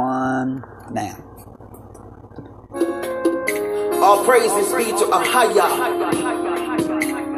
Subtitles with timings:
[0.00, 1.16] one now.
[4.02, 5.68] All praises be to Ahaya,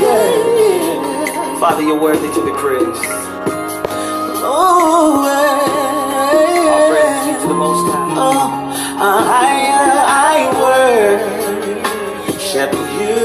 [0.00, 1.58] yeah.
[1.58, 3.06] Father, you're worthy to be praised.
[4.48, 5.75] Oh, be
[7.46, 8.14] to the Most High.
[8.18, 8.48] Oh,
[8.98, 9.58] I,
[10.30, 10.38] I
[12.26, 13.24] worship you.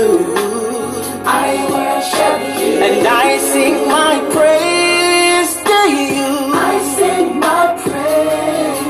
[1.25, 2.73] I worship you.
[2.85, 5.79] And I sing my praise to
[6.13, 6.29] you.
[6.53, 8.81] I sing my praise.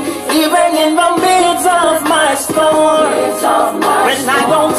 [0.42, 3.10] Even in the midst of my storm.
[4.06, 4.76] When I don't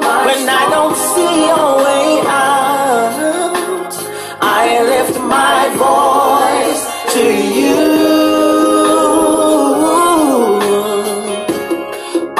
[0.00, 0.26] my.
[0.26, 3.92] When I don't see a way out.
[4.40, 6.82] I lift my voice
[7.14, 7.24] to
[7.58, 7.80] you.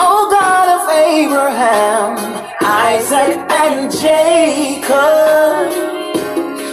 [0.07, 2.11] Oh God of Abraham,
[2.63, 5.71] Isaac, and Jacob.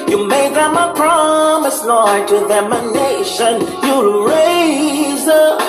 [0.09, 5.64] You made them a promise, Lord, to them a nation you'll raise up.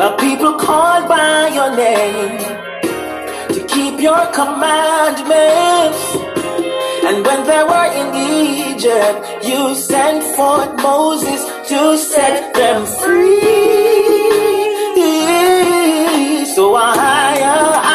[0.00, 2.38] A people called by your name
[3.54, 6.02] to keep your commandments.
[7.02, 13.38] And when they were in Egypt, you sent forth Moses to set them free.
[16.54, 17.87] So I,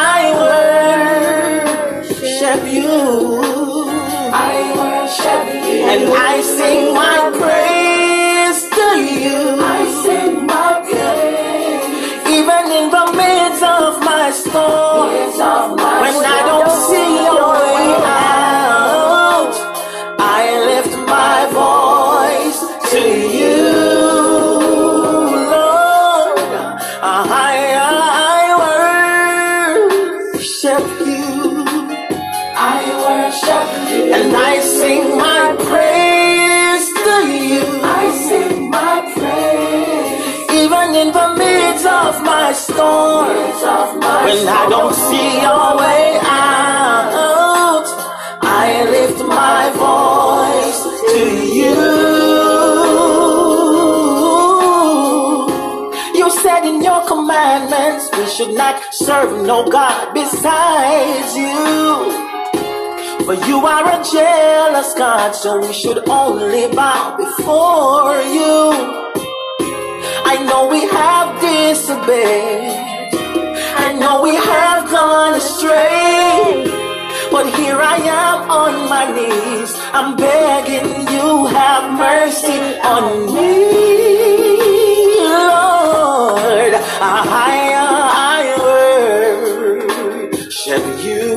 [44.24, 47.86] When I don't see a way out.
[48.42, 50.80] I lift my voice
[51.12, 51.24] to
[51.58, 51.80] you.
[56.18, 62.24] You said in your commandments we should not serve no God besides you.
[63.26, 69.03] For you are a jealous God, so we should only bow before you.
[70.34, 73.14] I know we have disobeyed.
[73.86, 76.66] I know we have gone astray.
[77.30, 79.72] But here I am on my knees.
[79.92, 83.62] I'm begging you, have mercy on me,
[85.22, 86.74] Lord.
[87.00, 87.78] I,
[88.34, 88.42] I
[89.86, 91.30] worship you.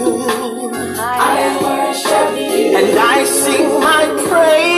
[0.97, 2.77] I worship you.
[2.79, 4.76] And I sing my praise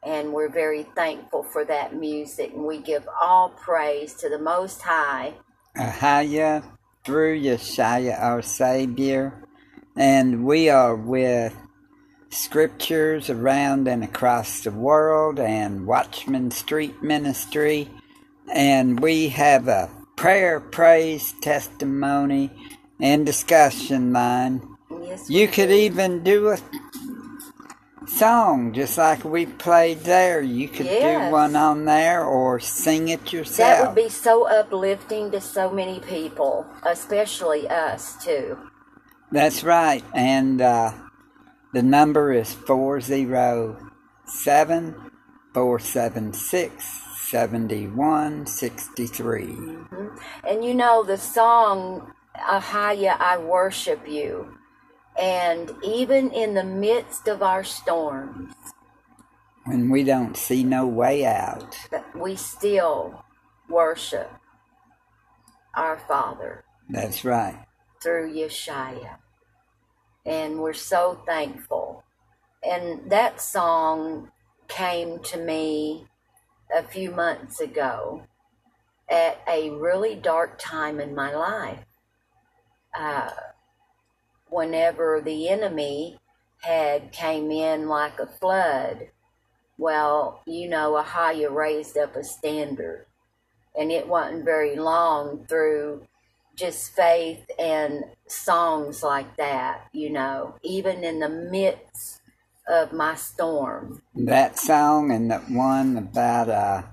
[0.04, 2.54] And we're very thankful for that music.
[2.54, 5.34] And we give all praise to the Most High.
[5.76, 6.64] Ahaya
[7.04, 9.45] through Yeshua our Savior.
[9.96, 11.56] And we are with
[12.30, 17.90] scriptures around and across the world and Watchman Street Ministry.
[18.52, 22.52] And we have a prayer, praise, testimony,
[23.00, 24.62] and discussion line.
[25.02, 26.58] Yes, You could even do a
[28.08, 30.42] song just like we played there.
[30.42, 31.28] You could Yes.
[31.28, 33.58] do one on there or sing it yourself.
[33.80, 38.58] that would be so uplifting to so many people, especially us, too.
[39.32, 40.04] That's right.
[40.14, 40.94] And uh,
[41.74, 44.96] the number is 407
[45.54, 49.58] 476 7163.
[50.48, 52.14] And you know the song
[52.50, 54.58] Ahaya, I worship you.
[55.20, 58.54] And even in the midst of our storms,
[59.64, 61.76] When we don't see no way out.
[62.16, 63.24] we still
[63.70, 64.30] worship
[65.76, 67.66] our Father That's right.
[68.02, 69.18] Through Yeshua.
[70.26, 72.04] And we're so thankful.
[72.64, 74.32] And that song
[74.68, 76.08] came to me
[76.76, 78.24] a few months ago
[79.10, 81.86] at a really dark time in my life.
[82.98, 83.30] Uh,
[84.48, 86.18] whenever the enemy
[86.62, 89.10] had came in like a flood,
[89.78, 93.06] well, you know, Ahaya raised up a standard.
[93.78, 96.08] And it wasn't very long through
[96.56, 102.22] just faith and songs like that, you know, even in the midst
[102.68, 104.02] of my storm.
[104.16, 106.84] That song and that one about uh,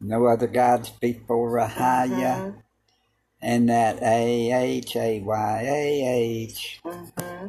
[0.00, 2.08] no other gods before Ahaya.
[2.10, 2.62] Mhm.
[3.42, 6.80] And that A H A Y A H.
[6.84, 7.46] hmm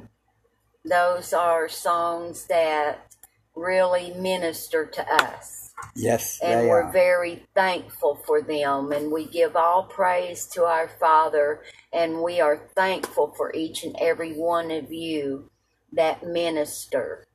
[0.85, 3.13] Those are songs that
[3.55, 5.60] really minister to us.
[5.95, 6.91] Yes, And we're are.
[6.91, 8.91] very thankful for them.
[8.91, 11.61] And we give all praise to our Father.
[11.93, 15.49] And we are thankful for each and every one of you
[15.93, 17.25] that minister.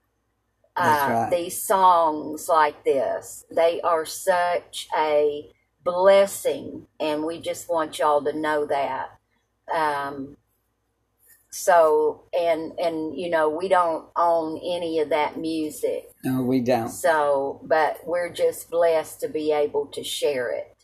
[0.77, 1.31] Uh, right.
[1.31, 5.51] These songs like this, they are such a
[5.85, 6.87] blessing.
[7.01, 9.19] And we just want y'all to know that.
[9.75, 10.37] Um,
[11.51, 16.89] so and and you know we don't own any of that music No, we don't.
[16.89, 20.77] so, but we're just blessed to be able to share it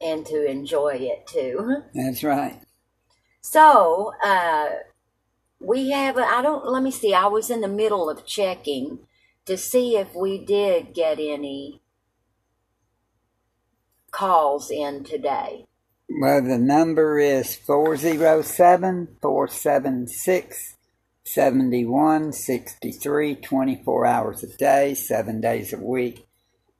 [0.00, 1.82] and to enjoy it too.
[1.94, 2.60] That's right.
[3.40, 4.68] So, uh,
[5.60, 9.00] we have, I don't, let me see, I was in the middle of checking
[9.46, 11.80] to see if we did get any
[14.10, 15.66] calls in today.
[16.08, 20.76] Well, the number is 407 476
[21.26, 26.28] 7163, 24 hours a day, 7 days a week,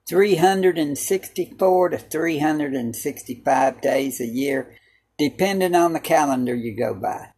[0.07, 4.77] 364 to 365 days a year,
[5.17, 7.29] depending on the calendar you go by.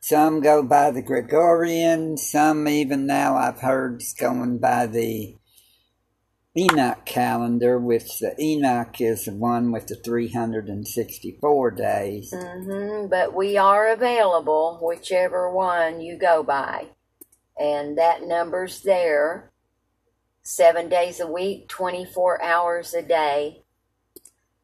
[0.00, 5.36] Some go by the Gregorian, some even now I've heard going by the
[6.56, 12.32] Enoch calendar, which the Enoch is the one with the 364 days.
[12.34, 16.86] hmm but we are available, whichever one you go by.
[17.58, 19.50] And that number's there
[20.42, 23.62] seven days a week, 24 hours a day.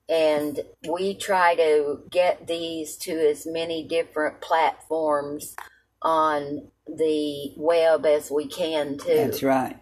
[0.09, 5.57] And we try to get these to as many different platforms
[6.03, 9.15] on the web as we can, too.
[9.15, 9.79] That's right.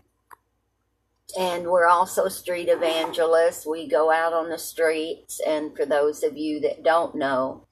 [1.38, 3.66] And we're also street evangelists.
[3.66, 5.40] We go out on the streets.
[5.46, 7.66] And for those of you that don't know,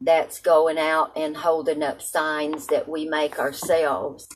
[0.00, 4.28] that's going out and holding up signs that we make ourselves.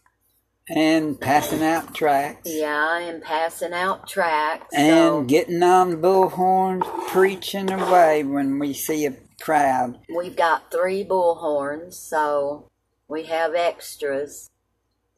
[0.71, 2.51] and passing out tracts.
[2.53, 4.75] Yeah, and passing out tracts.
[4.75, 9.99] And so getting on bullhorns, preaching away when we see a crowd.
[10.15, 12.69] we've got three bullhorns, so
[13.09, 14.51] we have extras.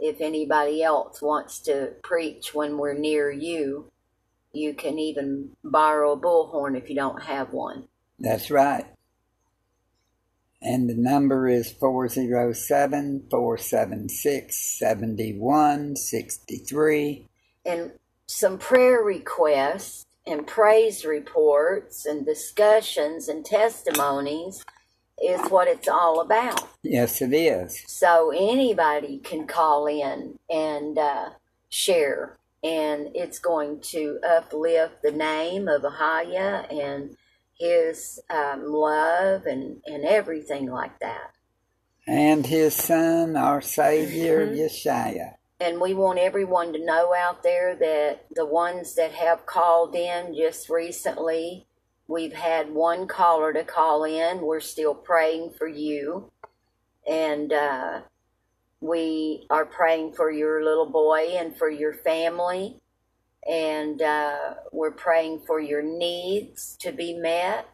[0.00, 3.92] If anybody else wants to preach when we're near you,
[4.52, 7.86] you can even borrow a bullhorn if you don't have one.
[8.18, 8.86] That's right.
[10.62, 17.26] And the number is 407 476 7163.
[17.64, 17.92] and
[18.26, 24.64] some prayer requests and praise reports and discussions and testimonies
[25.22, 26.68] is what it's all about.
[26.82, 27.82] Yes, it is.
[27.86, 31.30] So anybody can call in and uh,
[31.68, 37.16] share, and it's going to uplift the name of Ahaya and
[37.58, 41.32] his um, love and, and everything like that.
[42.06, 45.34] And his son, our Savior, Yeshua.
[45.60, 50.34] And we want everyone to know out there that the ones that have called in
[50.34, 51.66] just recently,
[52.10, 54.40] we've had one caller to call in.
[54.40, 56.30] We're still praying for you.
[57.08, 58.00] And uh,
[58.80, 62.80] we are praying for your little boy and for your family.
[63.48, 67.68] And uh, we're praying for your needs to be met.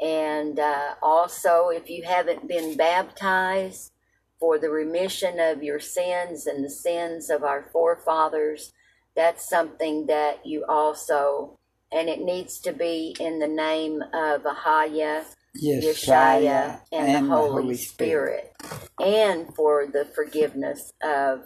[0.00, 3.92] And uh, also, if you haven't been baptized,
[4.38, 8.72] for the remission of your sins and the sins of our forefathers.
[9.16, 11.57] That's something that you also,
[11.92, 15.24] and it needs to be in the name of Ahaya,
[15.62, 18.52] Yeshaya, and, the Holy, Spirit.
[19.00, 21.44] and for the forgiveness of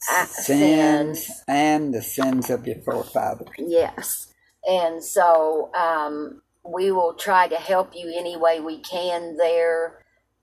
[0.00, 1.42] Sins sins.
[1.48, 3.48] and the sins of your forefathers.
[3.58, 4.32] Yes.
[4.68, 10.00] And so um, we will try to help you any way we can there.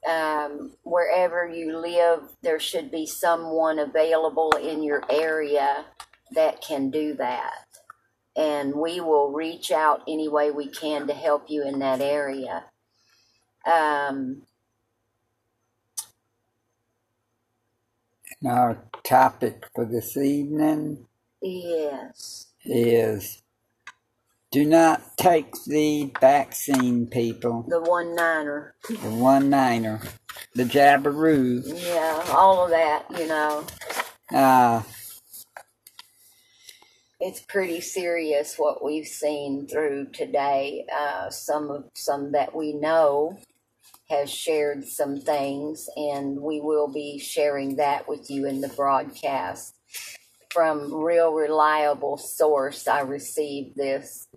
[0.10, 5.86] Um, wherever you live, there should be someone available in your area
[6.32, 7.52] that can do that.
[8.36, 12.66] And we will reach out any way we can to help you in that area.
[13.72, 14.44] Um,
[18.42, 21.06] And our topic for this evening
[21.42, 22.48] yes.
[22.66, 23.44] is
[24.52, 27.66] do not take the vaccine, people.
[27.70, 28.74] The one niner.
[28.90, 30.02] The one niner,
[30.56, 31.62] the jabberoo.
[31.66, 33.66] Yeah, all of that, you know.
[34.34, 34.82] Uh,
[37.22, 40.86] it's pretty serious what we've seen through today.
[40.94, 43.38] Uh, some of some that we know
[44.10, 49.76] has shared some things, and we will be sharing that with you in the broadcast
[50.52, 52.88] from real reliable source.
[52.88, 54.28] I received this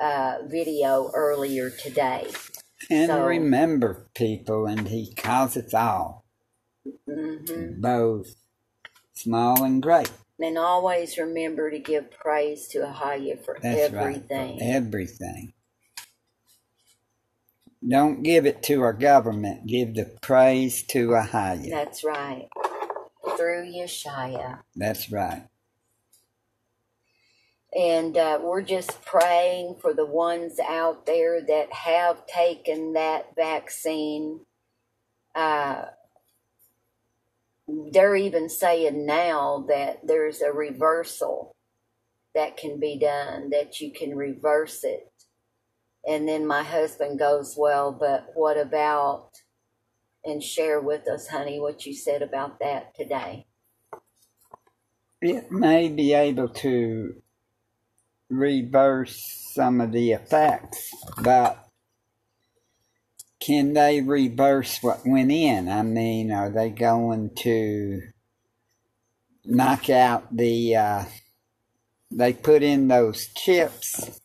[0.00, 2.26] uh, video earlier today.
[2.90, 6.24] and So- remember, people, and he calls us all,
[7.06, 8.34] hmm both
[9.14, 10.10] small and great.
[10.42, 14.58] And always remember to give praise to Ahaya for That's everything.
[14.58, 14.58] right.
[14.58, 15.52] For everything.
[17.86, 19.66] Don't give it to our government.
[19.66, 21.70] Give the praise to Ahaya.
[21.70, 22.48] That's right.
[23.36, 24.60] Through Yeshaya.
[24.76, 25.44] That's right.
[27.76, 34.40] And uh, we're just praying for the ones out there that have taken that vaccine.
[35.34, 35.84] Uh,
[37.92, 41.54] they're even saying now that there's a reversal
[42.34, 45.10] that can be done, that you can reverse it.
[46.06, 49.30] And then my husband goes, Well, but what about,
[50.24, 53.46] and share with us, honey, what you said about that today.
[55.20, 57.22] It may be able to
[58.30, 61.69] reverse some of the effects, but
[63.40, 65.68] can they reverse what went in?
[65.68, 68.02] I mean, are they going to
[69.44, 71.04] knock out the, uh,
[72.10, 74.20] they put in those chips.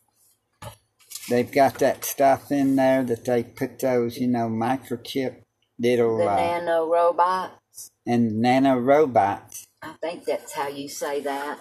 [1.28, 5.42] They've got that stuff in there that they put those, you know, microchip
[5.78, 9.66] little The uh, nano robots, and nano robots.
[9.82, 11.60] I think that's how you say that.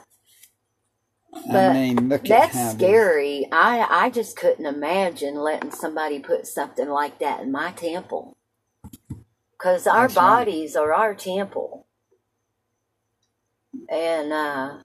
[1.51, 3.47] I But mean, look That's scary.
[3.51, 8.37] I I just couldn't imagine letting somebody put something like that in my temple.
[9.59, 10.49] Cuz our That's right.
[10.49, 11.87] bodies are our temple.
[13.89, 14.79] And uh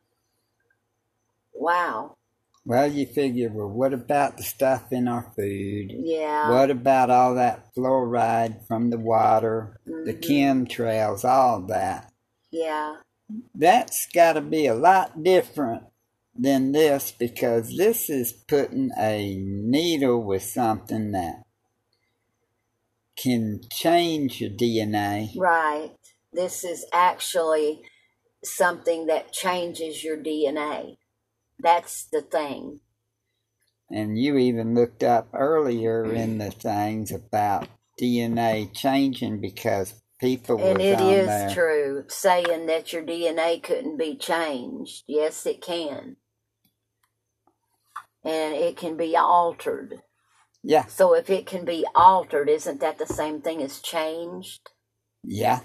[1.54, 2.16] wow.
[2.64, 5.92] Well, you figure, well, what about the stuff in our food?
[5.99, 6.42] Yeah.
[6.42, 10.14] What about all that fluoride from the water, the Mhm.
[10.14, 12.12] chemtrails, all that?
[12.52, 12.97] Yeah.
[13.54, 15.85] That's got to be a lot different
[16.40, 21.42] than this because this is putting a needle with something that
[23.16, 25.30] can change your DNA.
[25.37, 25.92] Right.
[26.32, 27.82] This is actually
[28.42, 30.97] something that changes your DNA.
[31.59, 32.80] That's the thing.
[33.90, 37.68] And you even looked up earlier in the things about
[38.00, 41.50] DNA changing because people And it is there.
[41.50, 45.02] true, saying that your DNA couldn't be changed.
[45.09, 46.16] Yes, it can.
[48.24, 50.02] And it can be altered.
[50.62, 54.68] Yeah, So if it can be altered, isn't that the same thing as changed?
[55.24, 55.60] yeah.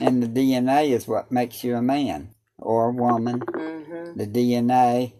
[0.00, 3.40] And the DNA is what makes you a man or a woman.
[3.40, 5.14] hmm The DNA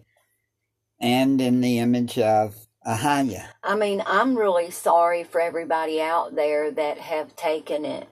[0.99, 3.47] and in the image of Ahaya.
[3.63, 8.07] I mean, I'm really sorry for everybody out there that have taken it.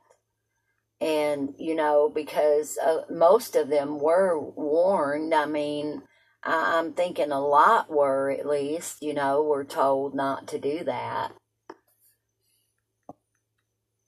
[1.00, 5.34] And, you know, because uh, most of them were warned.
[5.34, 6.02] I mean,
[6.46, 11.34] I'm thinking a lot were at least, you know, were told not to do that.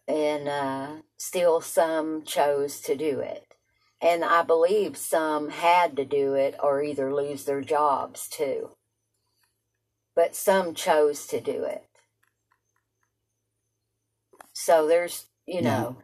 [0.07, 0.87] And uh,
[1.17, 3.55] still some chose to do it.
[4.01, 8.71] And I believe some had to do it or either lose their jobs too.
[10.15, 11.85] But some chose to do it.
[14.53, 15.63] So there's, you Yeah.
[15.63, 15.97] know,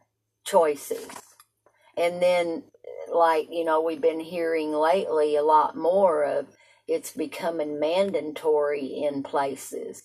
[0.46, 1.08] choices.
[1.98, 2.64] And then,
[3.12, 6.48] like, you know, we've been hearing lately a lot more of
[6.88, 10.04] it's becoming mandatory in places.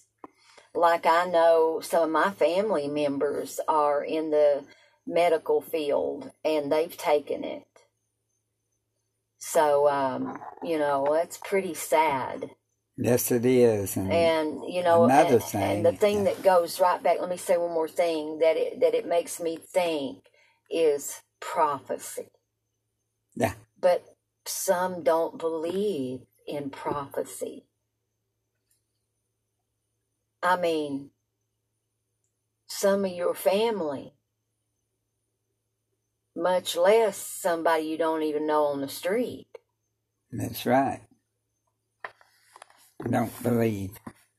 [0.74, 4.64] Like, I know some of my family members are in the
[5.06, 7.64] medical field and they've taken it.
[9.38, 12.50] So, um, you know, that's pretty sad.
[12.96, 13.96] Yes, it is.
[13.96, 17.18] And, And you know, Another and, thing, and the thing that goes right back.
[17.20, 20.24] Let me say one more thing that it that it makes me think
[20.70, 22.28] is prophecy.
[23.36, 23.54] Yeah.
[23.80, 24.04] But
[24.46, 27.66] some don't believe in prophecy.
[30.42, 31.10] I mean,
[32.68, 34.14] some of your family,
[36.36, 39.48] much less somebody you don't even know on the street.
[40.32, 41.02] that's right.
[43.10, 43.92] Don't believe.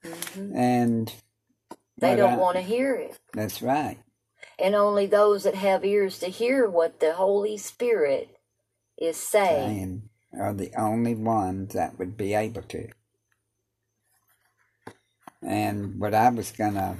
[0.03, 0.55] Mhm.
[0.55, 1.13] And
[1.97, 3.17] They don't I- want to hear it.
[3.33, 3.99] That's right.
[4.59, 8.36] and only those that have ears to hear what the Holy Spirit
[8.97, 9.81] is saying.
[10.33, 12.89] And are the only ones that would be able to.
[15.41, 16.97] And what I was going to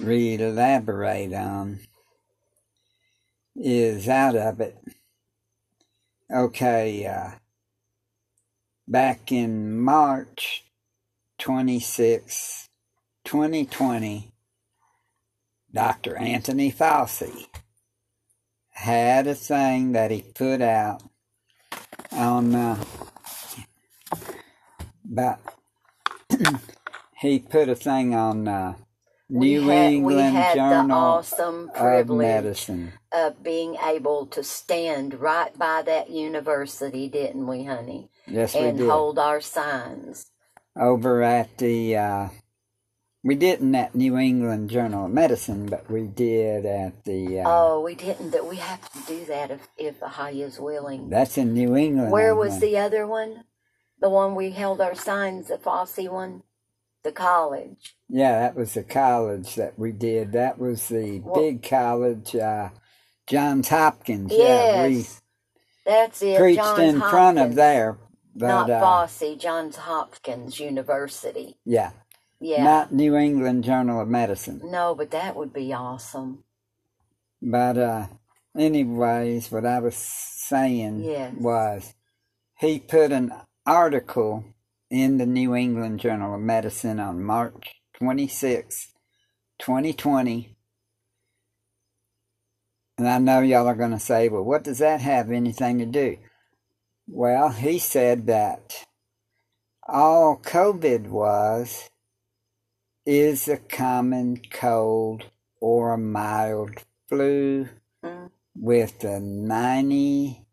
[0.00, 1.80] re elaborate on
[3.56, 4.76] is out of it.
[6.30, 7.38] Okay, uh,
[8.88, 10.64] back in March
[11.38, 12.68] 26,
[13.24, 14.32] 2020,
[15.72, 16.16] Dr.
[16.16, 17.46] Anthony Fauci
[18.74, 21.02] had a thing that he put out
[22.12, 22.84] on uh,
[25.10, 25.40] about
[27.18, 28.74] he put a thing on uh,
[29.28, 32.94] We New had, we England had the Journal awesome of privilege Medicine.
[33.12, 38.10] of being able to stand right by that university, didn't we, honey?
[38.26, 38.88] Yes, we and did.
[38.90, 40.26] hold our signs.
[40.78, 42.28] Over at the uh,
[43.24, 47.40] we didn't at New England Journal of Medicine, but we did at the.
[47.40, 48.30] Uh, Oh, we didn't.
[48.32, 51.08] That we have to do that if if Ahaya's willing.
[51.10, 52.12] that's in New England.
[52.12, 53.44] Where was the other one?
[54.00, 56.42] The one we held our signs, the Fauci one,
[57.04, 57.94] the college.
[58.08, 60.32] Yeah, that was the college that we did.
[60.32, 62.68] That was the Well- big college, uh,
[63.26, 64.30] Johns Hopkins.
[64.34, 65.22] Yeah, Yes,
[65.86, 66.38] that's it.
[66.38, 67.96] preached Johns in front of there.
[68.36, 71.56] But, Not uh, Fauci, Johns Hopkins University.
[71.64, 71.92] Yeah,
[72.44, 72.62] Yeah.
[72.62, 74.60] not New England Journal of Medicine.
[74.62, 76.44] no, but that would be awesome.
[77.40, 78.06] But, uh,
[78.56, 81.34] anyways, what I was saying Yes.
[81.38, 81.94] was
[82.58, 83.32] he put an
[83.64, 84.44] article
[84.90, 88.92] in the New England Journal of Medicine on March 26,
[89.58, 90.54] 2020.
[92.98, 95.86] And I know y'all are going to say, well, what does that have anything to
[95.86, 96.18] do?
[97.08, 98.84] Well, he said that
[99.88, 101.88] all COVID was
[103.06, 105.24] is a common cold
[105.60, 106.72] or a mild
[107.08, 107.68] flu
[108.04, 108.30] Mm.
[108.56, 110.46] with a 99.2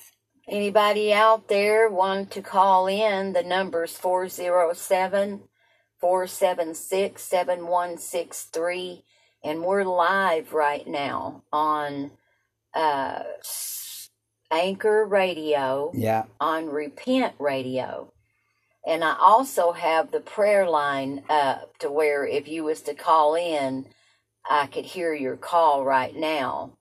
[0.49, 3.33] Anybody out there want to call in?
[3.33, 5.43] The number's 407
[6.01, 9.05] 476 7163.
[9.45, 12.13] And we're live right now on
[12.75, 13.23] uh,
[14.53, 16.25] Anchor Radio, Yeah.
[16.41, 18.13] on Repent Radio.
[18.87, 23.35] And I also have the prayer line up to where if you was to call
[23.37, 23.87] in,
[24.49, 26.73] I could hear your call right now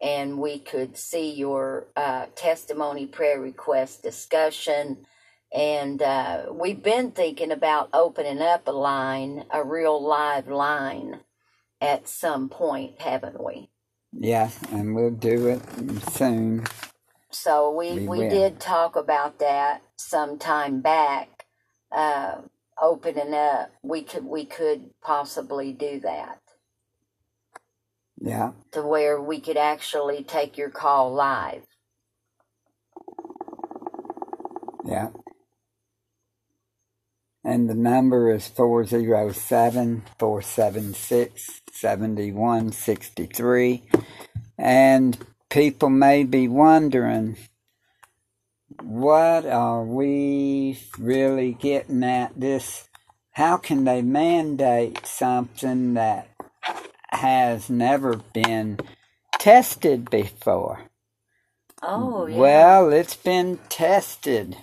[0.00, 5.06] and we could see your uh, testimony, prayer request, discussion.
[5.52, 11.20] And uh, we've been thinking about opening up a line, a real live line
[11.80, 13.70] at some point, haven't we?
[14.12, 15.62] Yeah, and we'll do it
[16.12, 16.66] soon.
[17.30, 21.46] So we, We we, did talk about that some time back,
[21.92, 22.42] uh,
[22.80, 23.70] opening up.
[23.82, 26.40] We could we could possibly do that
[28.20, 28.52] Yeah.
[28.72, 31.62] to where we could actually take your call live.
[34.84, 35.08] Yeah.
[37.44, 43.82] And the number is 407 476 7163.
[44.58, 45.18] And
[45.50, 47.36] people may be wondering,
[48.82, 52.88] what are we really getting at this?
[53.32, 56.28] How can they mandate something that
[57.10, 58.78] has never been
[59.38, 60.84] tested before?
[61.82, 62.36] Oh yeah.
[62.38, 64.56] Well, it's been tested.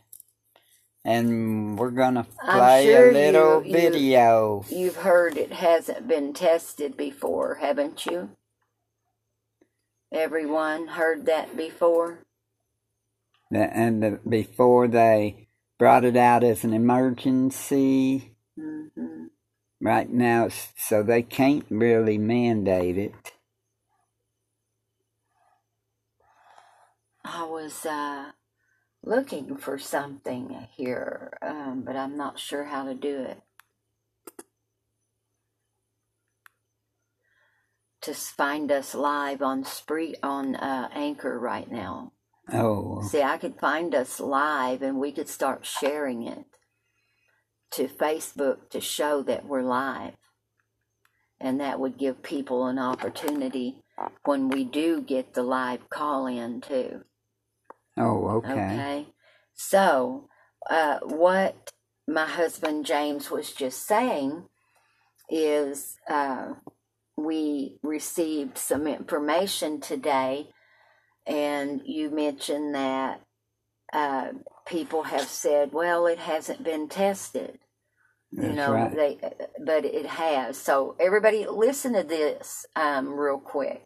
[1.05, 4.65] And we're going to play sure a little you- video.
[4.69, 8.29] You've heard it hasn't been tested before, haven't you?
[10.11, 12.19] Everyone heard that before?
[13.51, 15.47] And the, before they
[15.79, 19.25] brought it out as an emergency, hmm
[19.81, 23.33] right now, so they can't really mandate it.
[27.23, 28.31] I was uh,
[29.03, 33.41] looking for something here, um, but I'm not sure how to do it.
[38.07, 42.13] To find us live on Spree on uh, Anchor right now.
[42.53, 46.45] Oh, See, I could find us live and we could start sharing it
[47.71, 50.13] to Facebook to show that we're live.
[51.41, 53.83] And that would give people an opportunity
[54.23, 57.01] when we do get the live call in, too.
[57.97, 58.53] oh, okay.
[58.53, 59.07] Okay.
[59.53, 60.29] So,
[60.69, 61.73] uh, what
[62.07, 64.45] my husband James was just saying
[65.29, 66.53] is uh,
[67.17, 70.49] we received some information today,
[71.25, 73.21] and you mentioned that
[73.91, 74.29] uh,
[74.67, 77.59] people have said, well, it hasn't been tested.
[78.31, 78.95] You That's know, right.
[78.95, 79.17] they,
[79.65, 80.57] but it has.
[80.57, 83.83] So, everybody, listen to this um, real quick.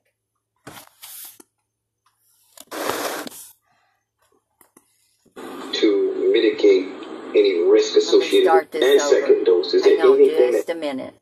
[5.74, 6.88] to mitigate
[7.36, 9.28] any risk associated with this and over.
[9.28, 9.74] second dose?
[9.74, 11.16] Is there Hang on anything just that a minute.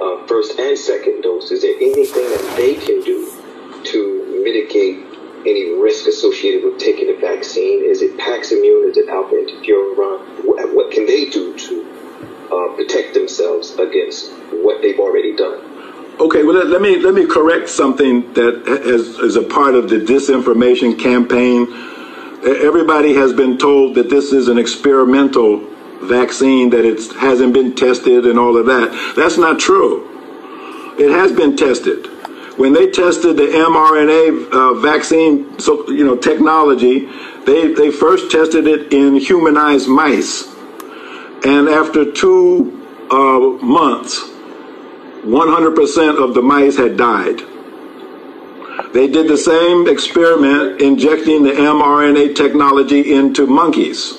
[0.00, 1.50] Uh, first and second dose?
[1.50, 3.32] Is there anything that they can do
[3.84, 5.04] to mitigate
[5.46, 7.84] any risk associated with taking the vaccine?
[7.84, 8.88] Is it Paximune?
[8.88, 10.44] Is it alpha interferon?
[10.44, 11.94] What, what can they do to
[12.50, 15.60] uh, protect themselves against what they've already done?
[16.20, 19.96] Okay, well let, me let me correct something that is, is a part of the
[19.96, 21.66] disinformation campaign.
[22.46, 25.73] Everybody has been told that this is an experimental
[26.04, 29.14] vaccine, that it hasn't been tested and all of that.
[29.16, 30.10] That's not true.
[30.98, 32.06] It has been tested.
[32.58, 37.06] When they tested the mRNA uh, vaccine, so you know technology,
[37.46, 40.46] they they first tested it in humanized mice,
[41.44, 44.30] and after two uh, months.
[45.24, 47.40] 100% of the mice had died.
[48.92, 54.18] They did the same experiment injecting the mRNA technology into monkeys.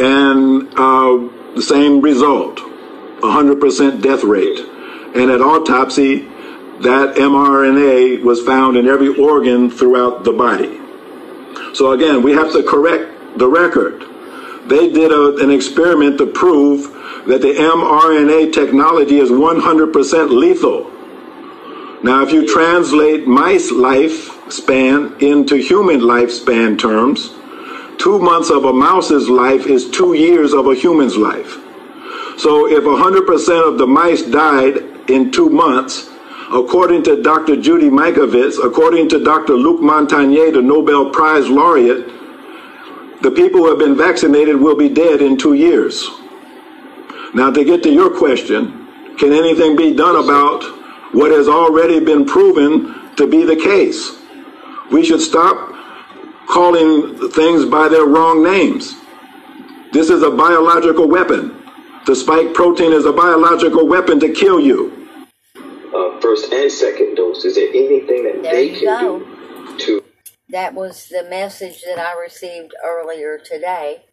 [0.00, 2.58] And uh, the same result
[3.20, 4.58] 100% death rate.
[5.14, 6.28] And at autopsy,
[6.80, 10.80] that mRNA was found in every organ throughout the body.
[11.74, 14.04] So again, we have to correct the record.
[14.66, 16.92] They did a, an experiment to prove
[17.26, 20.90] that the mRNA technology is 100% lethal.
[22.02, 27.30] Now, if you translate mice lifespan into human lifespan terms,
[27.98, 31.58] two months of a mouse's life is two years of a human's life.
[32.38, 34.78] So if 100% of the mice died
[35.08, 36.10] in two months,
[36.52, 37.56] according to Dr.
[37.56, 39.54] Judy Mikovits, according to Dr.
[39.54, 42.06] Luc Montagnier, the Nobel Prize laureate,
[43.22, 46.08] the people who have been vaccinated will be dead in two years.
[47.34, 50.62] Now, to get to your question, can anything be done about
[51.14, 54.20] what has already been proven to be the case?
[54.90, 55.73] We should stop
[56.48, 58.94] calling things by their wrong names.
[59.92, 61.62] This is a biological weapon.
[62.06, 65.08] The spike protein is a biological weapon to kill you.
[65.94, 67.44] Uh, first and second dose.
[67.44, 69.18] Is there anything that There they can go.
[69.20, 70.04] do to
[70.50, 74.04] That was the message that I received earlier today.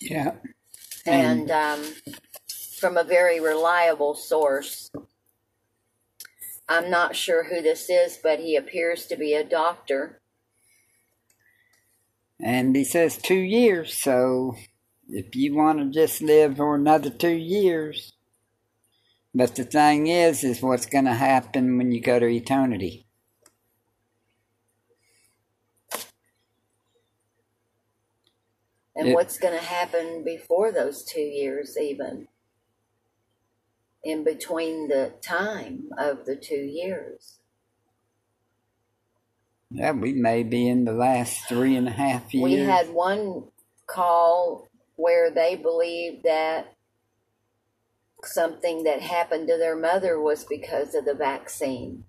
[0.00, 0.32] Yeah.
[1.06, 1.82] and um,
[2.78, 4.90] from a very reliable source.
[6.68, 10.20] I'm not sure who this is, but he appears to be a doctor.
[12.44, 14.56] And he says two years, so
[15.08, 18.14] if you want to just live for another two years.
[19.34, 23.06] But the thing is, is what's going to happen when you go to eternity.
[28.96, 32.28] And It- what's going to happen before those two years, even
[34.04, 37.40] in between the time of the two years?
[39.70, 42.44] Yeah, we may be in the last three and a half years.
[42.44, 43.44] We had one
[43.86, 46.74] call where they believed that
[48.22, 52.04] something that happened to their mother was because of the vaccine.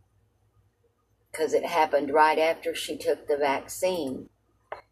[1.32, 4.30] Because it happened right after she took the vaccine.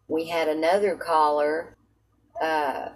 [0.08, 1.78] We had another caller
[2.42, 2.90] uh,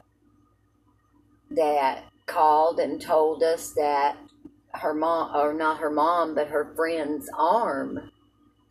[1.52, 4.18] that called and told us that
[4.74, 8.12] her mom, or not her mom, but her friend's arm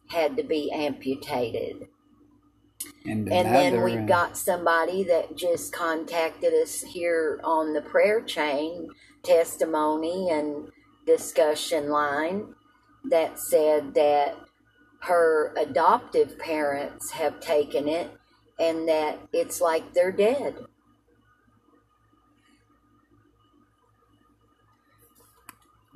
[0.09, 1.89] had to be amputated.
[3.05, 8.21] and, And then we've uh, got somebody that just contacted us here on the prayer
[8.21, 8.89] chain
[9.23, 10.69] testimony and
[11.07, 12.55] discussion line
[13.11, 14.37] that said that
[15.01, 18.11] her adoptive parents have taken it
[18.59, 20.55] and that it's like they're dead.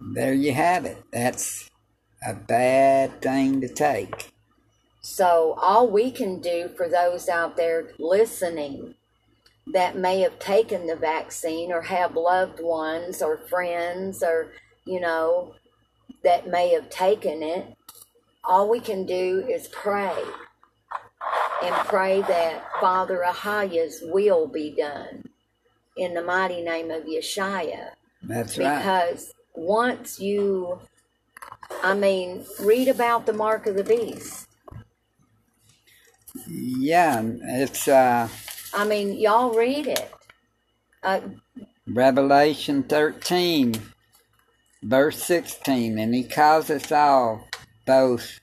[0.01, 1.03] there you have it.
[1.12, 1.70] That's
[2.27, 4.33] a bad thing to take.
[5.03, 8.95] So, all we can do for those out there listening
[9.73, 14.53] that may have taken the vaccine or have loved ones or friends or,
[14.85, 15.55] you know,
[16.23, 17.75] that may have taken it,
[18.45, 20.23] all we can do is pray
[21.63, 25.25] and pray that Father Ahaya's will be done
[25.97, 27.91] in the mighty name of Yeshua
[28.23, 28.79] That's right.
[28.79, 30.81] because once you
[31.83, 34.46] i mean read about the mark of the beast
[36.46, 38.29] Yeah, it's uh,
[38.73, 40.12] i mean y'all read it
[41.03, 41.20] uh,
[41.92, 43.75] Revelation 13,
[44.83, 45.99] verse 16.
[45.99, 47.49] And he calls us all,
[47.87, 48.40] both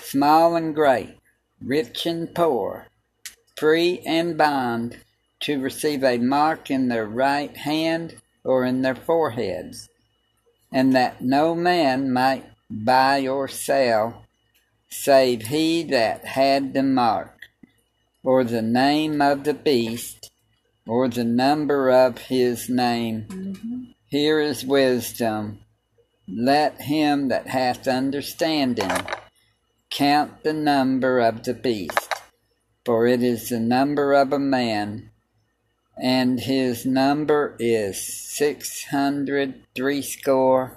[0.00, 1.16] small and great,
[1.62, 2.88] rich and poor,
[3.56, 4.98] free and bond,
[5.40, 9.88] to receive a mark in their right hand or in their foreheads,
[10.74, 14.24] and that no man might buy or sell
[14.90, 17.38] save he that had the mark,
[18.22, 20.30] or the name of the beast,
[20.86, 23.24] or the number of his name.
[23.28, 23.82] Mm-hmm.
[24.06, 25.60] Here is wisdom.
[26.28, 28.92] Let him that hath understanding
[29.90, 32.12] count the number of the beast,
[32.84, 35.10] for it is the number of a man,
[36.00, 40.76] and his number is six hundred threescore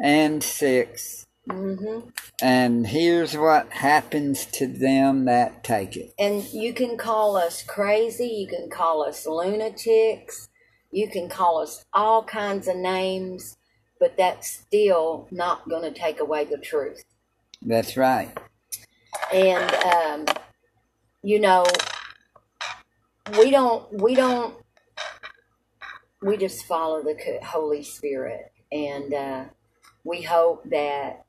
[0.00, 1.26] and six.
[1.48, 2.10] mhm.
[2.42, 6.12] And here's what happens to them that take it.
[6.18, 10.48] and you can call us crazy you can call us lunatics
[10.90, 13.56] you can call us all kinds of names
[14.00, 17.04] but that's still not going to take away the truth
[17.62, 18.36] That's right.
[19.32, 20.36] and um,
[21.22, 21.64] you know
[23.38, 24.54] we don't we don't
[26.22, 29.44] we just follow the holy spirit and uh,
[30.04, 31.24] we hope that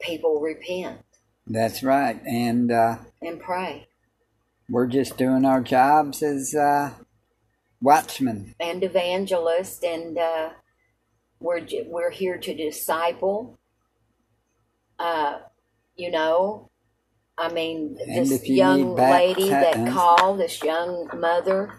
[0.00, 1.00] people repent
[1.46, 2.20] That's right.
[2.26, 3.88] And uh, and pray
[4.68, 6.92] we're just doing our jobs as uh,
[7.80, 8.54] watchmen.
[8.58, 10.50] and evangelists, and uh,
[11.40, 13.58] we're we're here to disciple.
[14.98, 15.38] Uh,
[15.96, 16.70] you know,
[17.36, 21.74] I mean, And this you young lady that called, this young mother,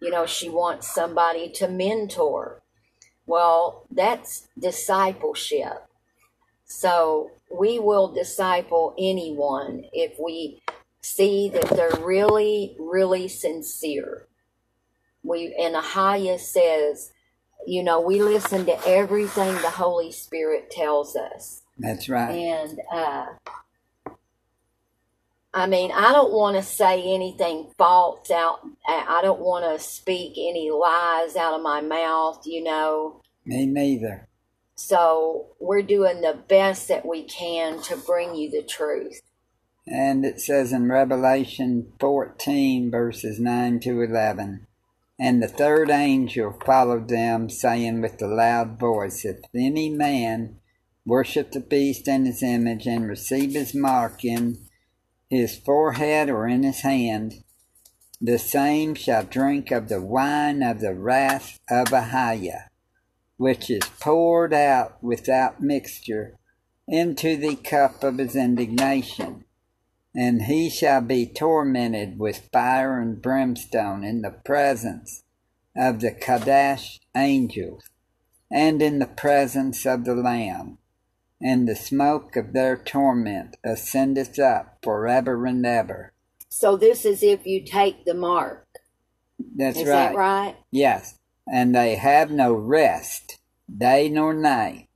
[0.00, 2.62] you know, she wants somebody to mentor.
[3.26, 5.86] Well, that's discipleship.
[6.64, 10.62] So we will disciple anyone if we
[11.00, 14.26] see that they're really, really sincere.
[15.22, 17.12] We and Ahaya says,
[17.66, 21.62] you know, we listen to everything the Holy Spirit tells us.
[21.78, 22.30] That's right.
[22.30, 23.26] And uh
[25.54, 28.58] I mean, I don't want to say anything false out.
[28.88, 33.20] I don't want to speak any lies out of my mouth, you know.
[33.46, 34.26] Me neither.
[34.74, 39.22] So we're doing the best that we can to bring you the truth.
[39.86, 44.66] And it says in Revelation 14, verses 9 to 11,
[45.20, 50.56] And the third angel followed them, saying with a loud voice, If any man
[51.06, 54.63] worship the beast and his image, and receive his mark in
[55.28, 57.42] his forehead or in his hand,
[58.20, 62.68] the same shall drink of the wine of the wrath of Ahaya,
[63.36, 66.38] which is poured out without mixture
[66.86, 69.44] into the cup of his indignation
[70.14, 75.24] and he shall be tormented with fire and brimstone in the presence
[75.76, 77.82] of the Kadesh angels,
[78.50, 80.78] and in the presence of the Lamb.
[81.46, 86.14] And the smoke of their torment ascendeth up forever and ever.
[86.48, 88.66] So this is if you take the mark.
[89.54, 89.82] That's right.
[89.82, 89.94] is right.
[89.94, 90.56] that right?
[90.70, 91.18] Yes.
[91.46, 94.88] And they have no rest, day nor night,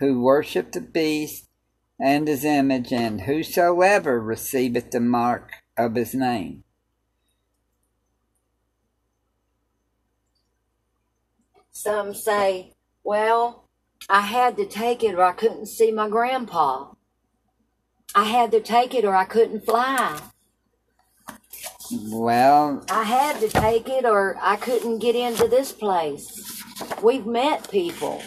[0.00, 1.46] who worship the beast
[2.00, 6.64] and his image, and whosoever receiveth the mark of his name.
[11.70, 12.72] Some say,
[13.04, 13.61] well,
[14.08, 16.92] I had to take it or I couldn't see my grandpa.
[18.14, 20.20] I had to take it or I couldn't fly.
[22.10, 26.26] Well, I had to take it or I couldn't get into this place.
[27.02, 28.22] We've met people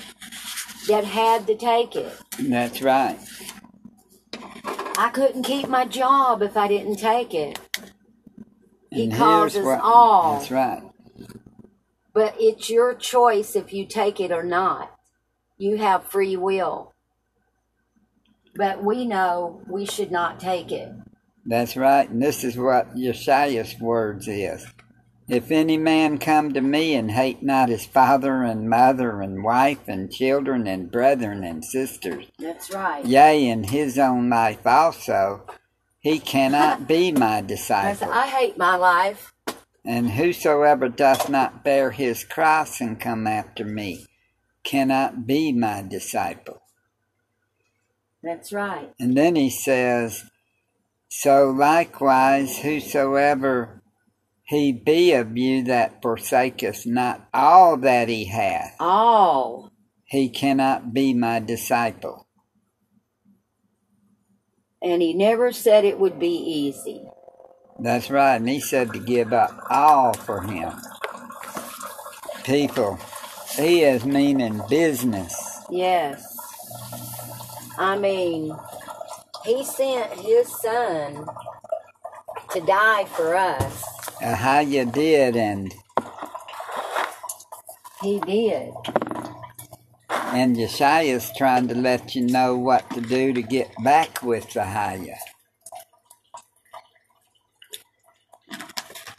[0.87, 2.13] that had to take it.
[2.39, 3.17] that's right.
[4.97, 7.59] I couldn't keep my job if I didn't take it.
[8.91, 10.37] He calls us all.
[10.39, 10.83] That's right.
[12.13, 14.94] But it's your choice if you take it or not.
[15.57, 16.93] You have free will.
[18.55, 20.91] But we know we should not take it.
[21.45, 22.09] That's right.
[22.09, 24.65] And this is what Yeshua's words is.
[25.27, 29.87] If any man come to me and hate not his father and mother and wife
[29.87, 33.03] and children and brethren and sisters, That's right.
[33.05, 35.47] yea, and his own life also,
[35.99, 38.11] he cannot be my disciple.
[38.11, 39.33] I hate my life.
[39.83, 44.05] And whosoever doth not bear his cross and come after me
[44.65, 46.61] cannot be my disciple.
[48.21, 48.91] That's right.
[48.99, 50.23] And then he says,
[51.07, 53.83] So likewise, whosoever
[54.43, 59.71] he be of you that forsaketh not all that he hath, All.
[60.05, 62.27] he cannot be my disciple.
[64.81, 67.05] And he never said it would be easy.
[67.79, 68.35] That's right.
[68.35, 70.73] And he said to give up all for him.
[72.43, 72.99] People,
[73.57, 75.35] he is meaning business.
[75.69, 76.37] Yes.
[77.77, 78.55] I mean,
[79.45, 81.25] he sent his son
[82.51, 83.83] to die for us.
[84.21, 85.73] Uh, how you did, and
[88.01, 88.71] He did.
[90.09, 94.63] and Yeshua's trying to let you know what to do to get back with the
[94.65, 95.17] higher.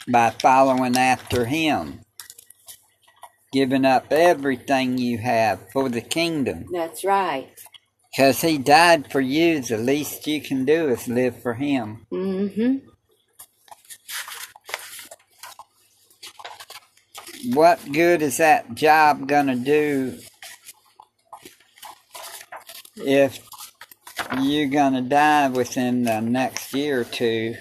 [0.09, 2.01] By following after him,
[3.51, 6.65] giving up everything you have for the kingdom.
[6.71, 7.49] That's right.
[8.11, 12.07] Because he died for you, the least you can do is live for him.
[12.11, 12.77] Mm-hmm.
[17.53, 20.17] What good is that job gonna do
[22.97, 23.47] if
[24.39, 27.55] you're gonna die within the next year or two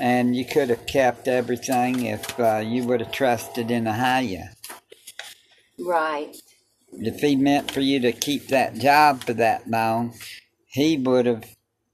[0.00, 4.54] and you could have kept everything if uh, you would have trusted in Ahaya?
[5.78, 6.36] Right.
[6.92, 10.14] If he meant for you to keep that job for that long,
[10.66, 11.44] he would have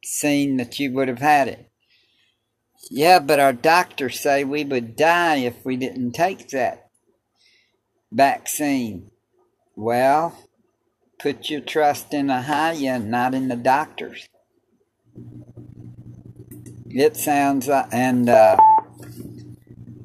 [0.03, 1.71] seen that you would have had it.
[2.91, 6.91] Yeah, but our doctors say we would die if we didn't take that
[8.13, 9.11] vaccine.
[9.75, 10.37] Well,
[11.25, 14.29] Put your trust in Ahaya, not in the doctors.
[16.97, 18.57] It sounds like, and uh,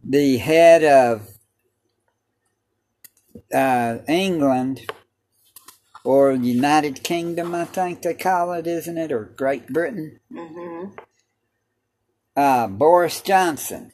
[0.04, 1.30] the head of
[3.54, 4.90] uh, England
[6.04, 10.20] or United Kingdom, I think they call it, isn't it, or Great Britain?
[10.34, 10.98] Mm-hmm.
[12.36, 13.94] Uh, Boris Johnson.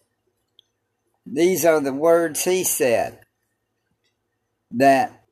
[1.25, 3.19] These are the words he said
[4.71, 5.25] that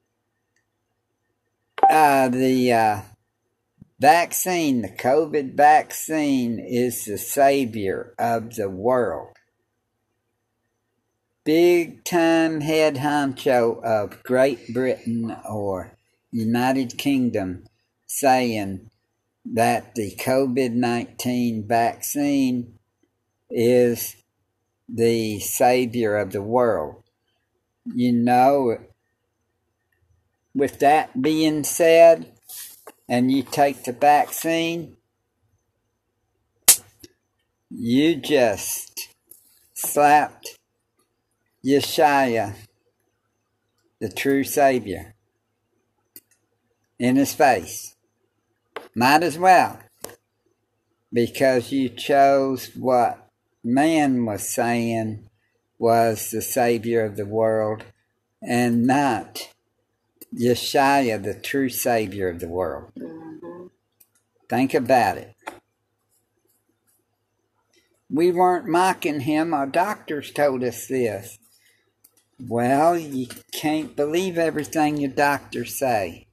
[1.90, 3.02] uh, the uh,
[4.00, 9.36] vaccine, the COVID vaccine, is the savior of the world.
[11.44, 15.98] Big time head honcho of Great Britain or
[16.32, 17.66] United Kingdom
[18.08, 18.90] saying
[19.46, 22.80] that the COVID 19 vaccine
[23.50, 24.16] is
[24.88, 27.04] the savior of the world.
[27.86, 28.78] You know,
[30.56, 32.32] with that being said,
[33.08, 34.98] and you take the vaccine,
[37.70, 39.10] you just
[39.74, 40.58] slapped
[41.66, 42.54] Yeshua,
[44.00, 45.16] the true Savior,
[47.00, 47.96] in his face.
[48.96, 49.80] Might as well,
[51.12, 53.30] because you chose what
[53.64, 55.30] man was saying
[55.80, 57.84] was the Savior of the world
[58.42, 59.53] and not
[60.34, 62.92] Yeshua, the true Savior of the world.
[62.98, 63.68] Mm-hmm.
[64.50, 65.36] Think about it.
[68.10, 69.54] We weren't mocking him.
[69.54, 71.40] Our doctors told us this.
[72.40, 76.28] Well, you can't believe everything your doctors say.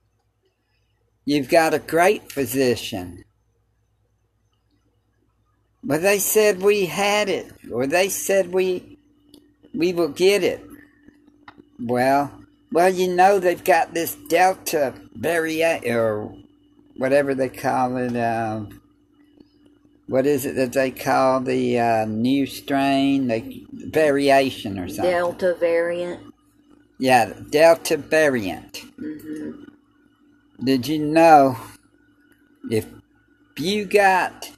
[1.24, 3.24] You've got a great physician.
[5.82, 8.98] But they said we had it, or they said we
[9.72, 10.62] we will get it.
[11.78, 12.39] Well,
[12.72, 16.34] well, you know they've got this Delta variant or
[16.96, 18.16] whatever they call it.
[18.16, 18.66] Uh,
[20.06, 25.10] what is it that they call the uh, new strain, the variation or something?
[25.10, 26.34] Delta variant.
[26.98, 28.72] Yeah, Delta variant.
[28.98, 29.62] Mm-hmm.
[30.64, 31.56] Did you know
[32.70, 32.86] if
[33.56, 34.50] you got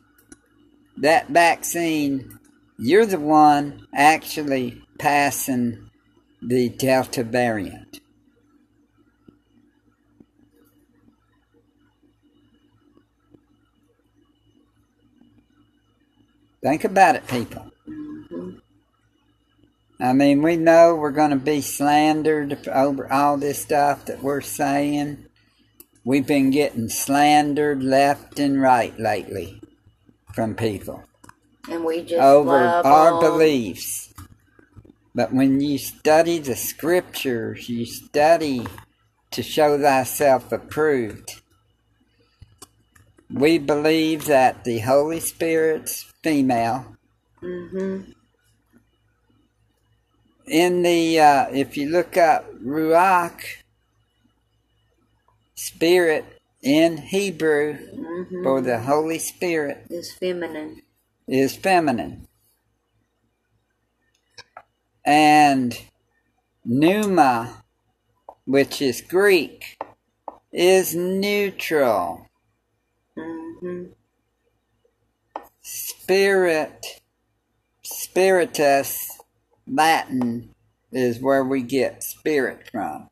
[0.96, 2.38] that vaccine,
[2.78, 5.81] you're the one actually passing
[6.46, 8.00] the Delta variant?
[16.62, 17.70] Think about it, people.
[20.00, 24.40] I mean, we know we're going to be slandered over all this stuff that we're
[24.40, 25.26] saying.
[26.04, 29.60] We've been getting slandered left and right lately
[30.34, 31.04] from people
[31.70, 33.20] And we just over love our 'em.
[33.20, 34.12] beliefs.
[35.14, 38.66] But when you study the scriptures, you study
[39.32, 41.40] to show thyself approved.
[43.30, 46.96] We believe that the Holy Spirit's female.
[47.42, 48.12] Mm-hmm.
[50.46, 53.40] In the, uh, if you look up Ruach,
[55.54, 56.24] spirit
[56.62, 58.42] in Hebrew Mhm.
[58.42, 60.82] for the Holy Spirit Is feminine.
[61.28, 62.26] is feminine.
[65.04, 65.78] And
[66.64, 67.64] pneuma,
[68.44, 69.78] which is Greek,
[70.52, 72.26] is neutral.
[73.16, 73.94] Mhm.
[75.62, 77.00] Spirit,
[77.82, 79.18] spiritus,
[79.66, 80.54] Latin
[80.92, 83.08] is where we get spirit from.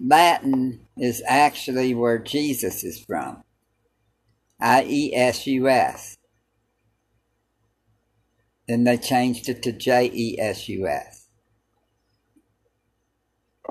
[0.00, 3.42] Latin is actually where Jesus is from.
[4.60, 6.16] I E S U S.
[8.68, 11.23] Then they changed it to J E S U S.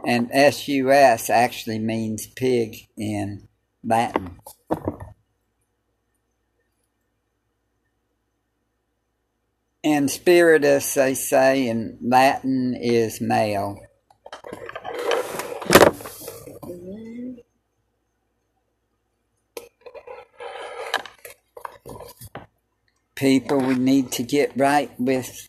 [0.05, 3.47] And S U S actually means pig in
[3.83, 4.37] Latin.
[9.85, 13.79] And spiritus, they say in Latin, is male.
[23.15, 25.47] People, we need to get right with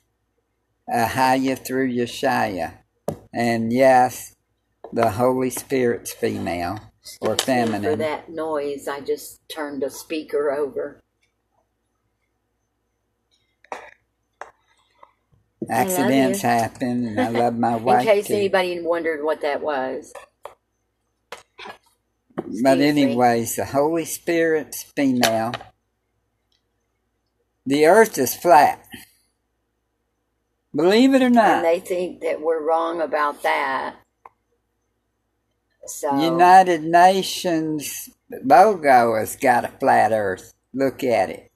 [0.88, 2.78] Ahaya through Yeshaya.
[3.32, 4.34] And yes,
[4.94, 6.78] the Holy Spirit's female
[7.20, 7.98] or And For feminine.
[7.98, 11.00] that noise, I just turned a speaker over.
[15.68, 18.00] Accidents happen, and I love my wife.
[18.00, 18.34] In case too.
[18.34, 20.12] anybody wondered what that was.
[22.62, 22.86] But Excuse me.
[22.86, 25.52] anyways, the Holy Spirit's female.
[27.66, 28.84] The earth is flat.
[30.74, 31.44] Believe it or not.
[31.44, 33.96] And not, they think that we're wrong about that.
[35.86, 38.10] So United Nations
[38.44, 40.52] logo has got a flat earth.
[40.72, 41.50] Look at it.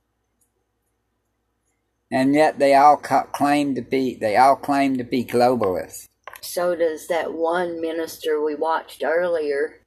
[2.11, 6.07] And yet they all claim to be they all claim to be globalists.
[6.41, 9.81] So does that one minister we watched earlier.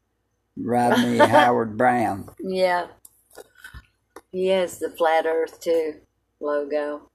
[0.57, 2.29] Rodney Howard-Browne.
[2.39, 2.87] Yeah.
[4.31, 5.95] He has the flat earth too
[6.39, 7.11] logo.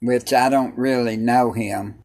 [0.00, 1.99] which I don't really know him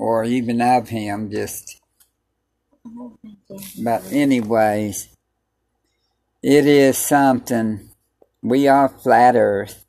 [0.00, 1.78] or even of him, just.
[2.86, 3.84] Mm-hmm.
[3.84, 5.08] But, anyways,
[6.42, 7.90] it is something.
[8.42, 9.84] We are flat earth.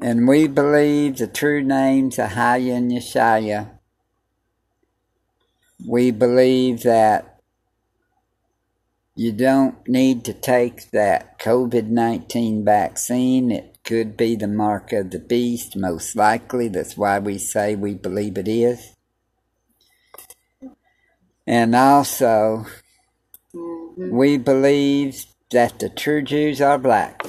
[0.00, 3.70] And we believe the true names of Ahaya and Yeshaya.
[5.84, 7.40] We believe that
[9.16, 13.50] you don't need to take that COVID 19 vaccine.
[13.50, 16.68] It could be the mark of the beast, most likely.
[16.68, 18.92] That's why we say we believe it is.
[21.46, 22.66] And also,
[23.54, 24.14] Mm-hmm.
[24.14, 27.22] we believe that the true Jews are black.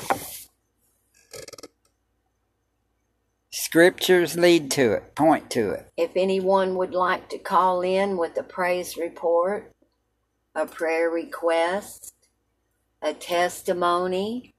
[3.52, 5.88] Scriptures lead to it, point to it.
[5.96, 9.72] If anyone would like to call in with a praise report,
[10.56, 12.12] a prayer request,
[13.02, 14.52] a testimony,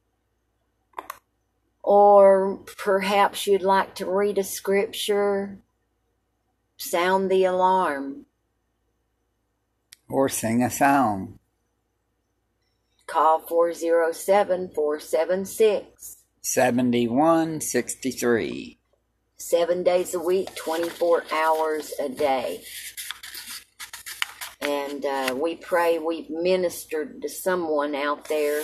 [1.90, 5.58] or perhaps you'd like to read a scripture,
[6.76, 8.26] sound the alarm,
[10.08, 11.40] Or sing a song.
[13.08, 16.18] call 407 476.
[16.42, 18.78] 7163.
[19.36, 22.62] seven days a week, 24 hours a day.
[24.60, 28.62] And uh, we pray we've ministered to someone out there.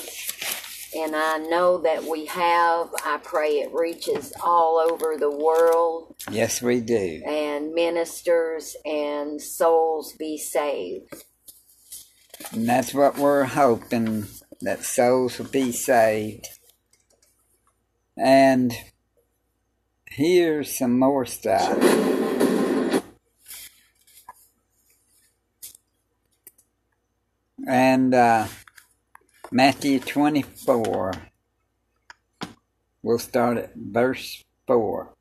[0.95, 2.89] And I know that we have.
[3.05, 7.23] I pray it reaches all over the world Yes, we do.
[7.27, 11.25] and ministers and souls be saved.
[12.53, 14.27] And that's what we're hoping
[14.61, 16.47] that souls will be saved.
[18.17, 18.73] And
[20.09, 21.77] here's some more stuff.
[27.67, 28.47] And uh,
[29.53, 31.13] Matthew 24.
[33.03, 35.15] We'll start at verse 4.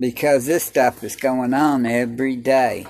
[0.00, 2.86] Because this stuff is going on every day.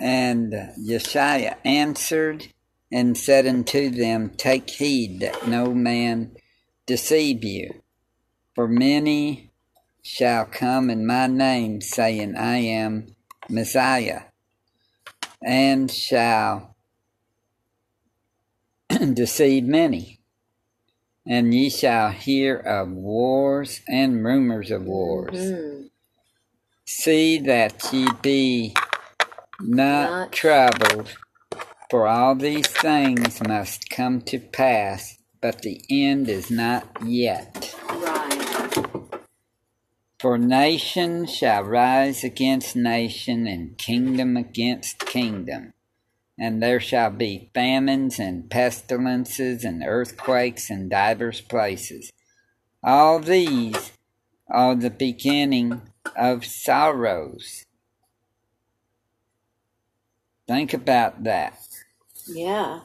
[0.00, 2.48] And Yeshua answered
[2.92, 6.36] and said unto them, Take heed that no man
[6.86, 7.82] deceive you.
[8.54, 9.50] For many
[10.02, 13.16] shall come in my name, saying, I am
[13.48, 14.22] Messiah,
[15.44, 16.76] and shall
[19.14, 20.20] deceive many.
[21.26, 25.36] And ye shall hear of wars and rumors of wars.
[25.36, 25.90] Mm.
[26.86, 28.74] See that ye be
[29.60, 31.16] not Not- troubled,
[31.90, 37.59] for all these things must come to pass, but the end is not yet.
[40.20, 45.72] For nation shall rise against nation, and kingdom against kingdom.
[46.38, 52.12] And there shall be famines and pestilences and earthquakes in divers places.
[52.84, 53.92] All these
[54.50, 55.80] are the beginning
[56.14, 57.64] of sorrows.
[60.46, 61.58] Think about that.
[62.26, 62.80] Yeah.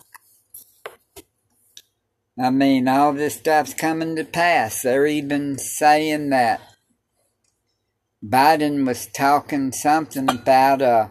[2.39, 4.83] I mean, all this stuff's coming to pass.
[4.83, 6.61] They're even saying that
[8.25, 11.09] Biden was talking something about, uh,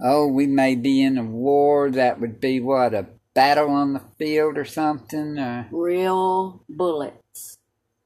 [0.00, 4.02] oh, we may be in a war that would be what, a battle on the
[4.18, 7.58] field or something, or Real bullets.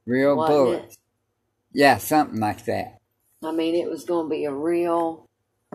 [0.05, 0.63] real Wasn't it?
[0.79, 0.97] bullets.
[1.73, 2.99] Yeah, something like that.
[3.43, 5.27] I mean, it was going to be a real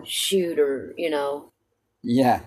[0.05, 1.51] shooter, you know.
[2.03, 2.41] Yeah.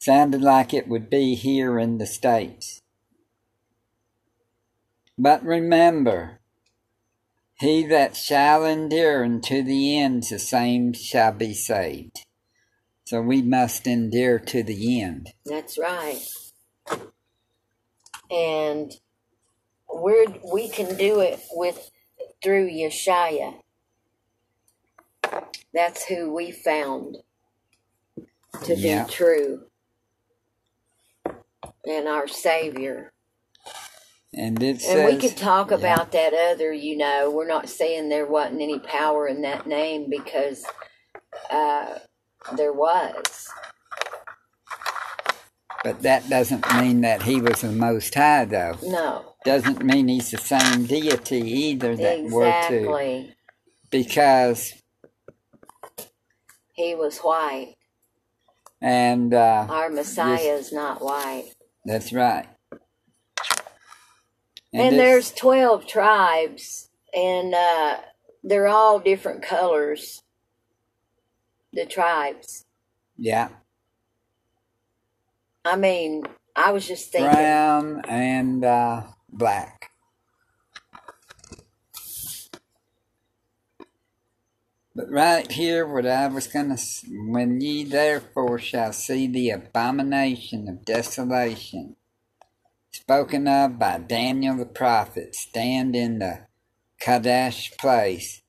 [0.00, 2.80] Sounded like it would be here in the States.
[5.16, 6.40] But remember,
[7.58, 12.24] he that shall endure unto the end, the same shall be saved.
[13.06, 15.30] So we must endure to the end.
[15.46, 16.20] That's right.
[18.30, 18.92] And
[19.88, 21.90] we're we can do it with
[22.42, 23.60] through Yeshaya.
[25.74, 27.18] That's who we found
[28.64, 29.06] to Yeah.
[29.06, 29.66] be true.
[31.86, 33.13] And our Savior.
[34.36, 35.76] And it says, And we could talk Yeah.
[35.76, 40.10] about that other, you know, we're not saying there wasn't any power in that name
[40.10, 40.64] because
[41.50, 41.98] uh,
[42.56, 43.50] there was.
[45.84, 48.76] but that doesn't mean that he was the Most High, though.
[48.82, 52.96] No, Doesn't mean he's the same deity either that we're to.
[53.90, 54.74] because
[56.74, 57.74] He was white.
[58.80, 61.52] And uh, Our Messiah is not white.
[61.84, 62.46] that's right.
[64.74, 67.98] And, this- there's 12 tribes, and uh,
[68.42, 70.22] they're all different colors.
[71.72, 72.66] The tribes.
[73.18, 73.48] yeah,
[75.64, 77.32] I mean, I was just thinking.
[77.32, 79.90] brown and uh, black.
[84.96, 86.76] But right here, what I was gonna,
[87.28, 91.96] when ye therefore shall see the abomination of desolation,
[92.94, 96.46] spoken of by Daniel the prophet, stand in the
[97.00, 98.42] Kadesh place.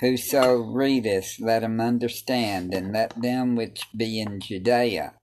[0.00, 5.14] Whoso readeth, let him understand, and let them which be in Judea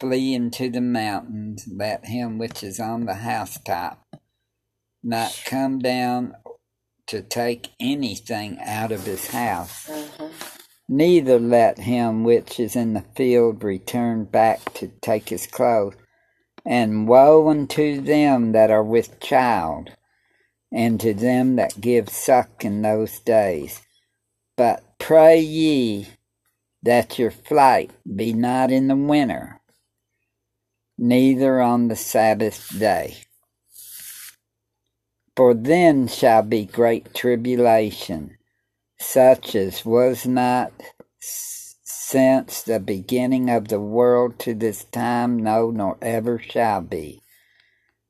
[0.00, 4.04] flee into the mountains, let him which is on the housetop
[5.02, 6.34] not come down
[7.06, 10.28] to take anything out of his house, Uh-huh.
[10.88, 15.94] neither let him which is in the field return back to take his clothes.
[16.68, 19.92] And woe unto them that are with child,
[20.72, 23.82] and to them that give suck in those days.
[24.56, 26.08] But pray ye
[26.82, 29.60] that your flight be not in the winter,
[30.98, 33.18] neither on the Sabbath day.
[35.36, 38.38] For then shall be great tribulation,
[38.98, 40.72] such as was not
[42.08, 47.20] since the beginning of the world to this time, no, nor ever shall be.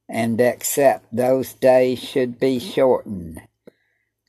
[0.07, 3.40] And except those days should be shortened,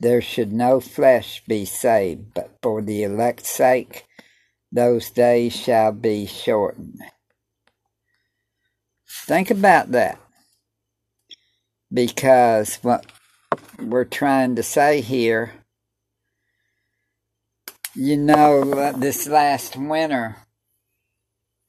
[0.00, 4.06] there should no flesh be saved, but for the elect's sake,
[4.72, 7.02] those days shall be shortened.
[9.26, 10.18] Think about that.
[11.92, 13.04] Because what
[13.78, 15.52] we're trying to say here,
[17.94, 20.36] you know, uh, this last winter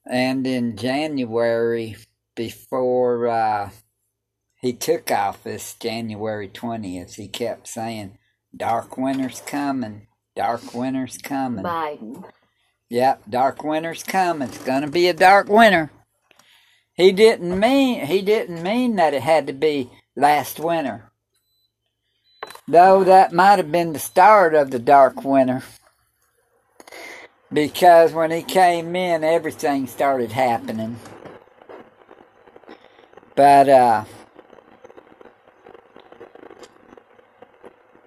[0.06, 1.96] and in January
[2.34, 3.70] before uh,
[4.60, 8.18] he took office, January 20th, he kept saying,
[8.56, 11.64] Dark winter's coming, dark winter's coming.
[11.64, 12.24] Biden.
[12.88, 14.48] Yep, dark winter's coming.
[14.48, 15.90] It's gonna be a dark winter.
[16.94, 21.12] He didn't mean he didn't mean that it had to be last winter.
[22.66, 25.62] Though that might have been the start of the dark winter.
[27.52, 30.98] Because when he came in everything started happening.
[33.34, 34.04] But uh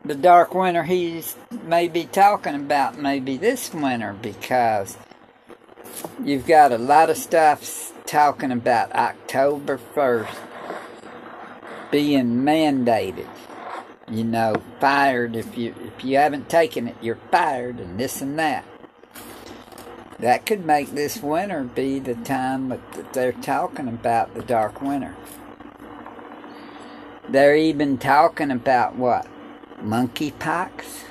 [0.06, 4.98] the dark winter he's maybe talking about maybe this winter because
[6.24, 10.36] you've got a lot of stuff talking about October 1st
[11.92, 13.28] being mandated.
[14.10, 18.38] You know, fired if you if you haven't taken it, you're fired and this and
[18.40, 18.66] that.
[20.24, 25.18] That could make this winter be the time that they're talking about the dark winter.
[27.28, 29.28] They're even talking about what?
[29.82, 31.04] Monkeypox?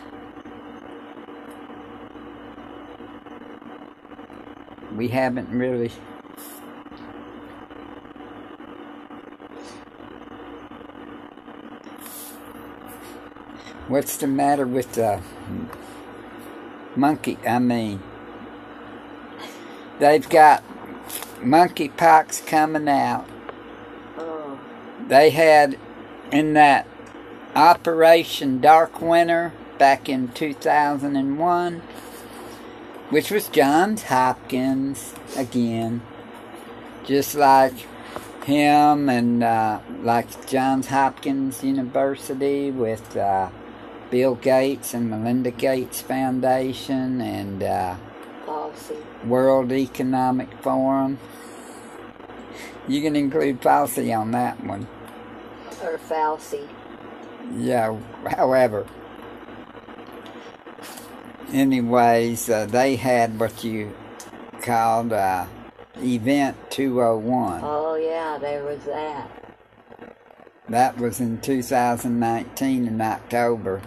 [4.97, 5.93] We haven't really.
[13.89, 15.21] What's the matter with the
[16.97, 17.37] monkey?
[17.47, 18.03] I mean,
[19.99, 20.63] they've got
[21.41, 23.29] monkeypox coming out.
[25.09, 25.79] They had
[26.31, 26.87] in that
[27.55, 31.83] Operation Dark Winter back in 2001,
[33.11, 36.01] which was Johns Hopkins again,
[37.05, 37.75] just like
[38.45, 43.51] him and uh, like Johns Hopkins University with uh,
[44.11, 47.97] Bill Gates and Melinda Gates Foundation and uh,
[48.73, 48.97] policy.
[49.25, 51.19] World Economic Forum.
[52.89, 54.87] You can include Fauci on that one.
[55.83, 56.69] Or Fauci.
[57.57, 58.87] Yeah, however.
[61.53, 63.95] Anyways, uh, they had what you
[64.63, 65.47] called uh,
[65.99, 67.61] Event 201.
[67.63, 69.31] Oh, yeah, there was that.
[70.69, 73.83] That was in 2019 in October,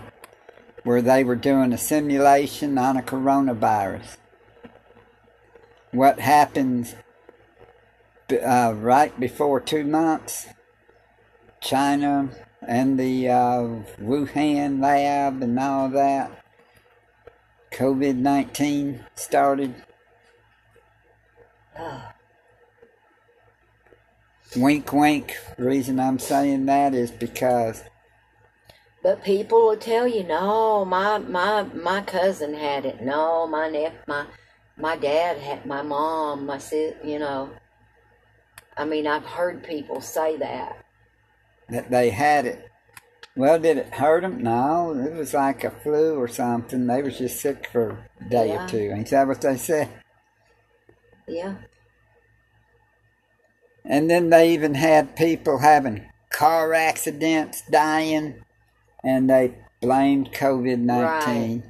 [0.83, 4.17] where they were doing a simulation on a coronavirus.
[5.95, 6.93] What happens
[8.29, 10.47] uh, right before two months?
[11.61, 12.31] China
[12.67, 13.61] and the uh,
[14.01, 16.43] Wuhan lab and all that.
[17.71, 19.73] COVID 19 started.
[24.57, 25.37] Wink, wink.
[25.57, 27.85] The reason I'm saying that is because
[29.01, 33.01] But people will tell you, no, my my my cousin had it.
[33.01, 34.25] No, my nephew, my
[34.77, 37.49] my dad had my mom, my sis, you know.
[38.77, 40.85] I mean, I've heard people say that.
[41.69, 42.69] That they had it.
[43.37, 44.41] Well, did it hurt them?
[44.41, 46.87] No, it was like a flu or something.
[46.87, 48.65] They was just sick for a day Yeah.
[48.65, 48.91] or two.
[48.93, 49.89] Ain't that what they said?
[51.27, 51.55] Yeah.
[53.83, 58.43] And then they even had people having car accidents, dying,
[59.03, 61.63] and they blamed COVID 19.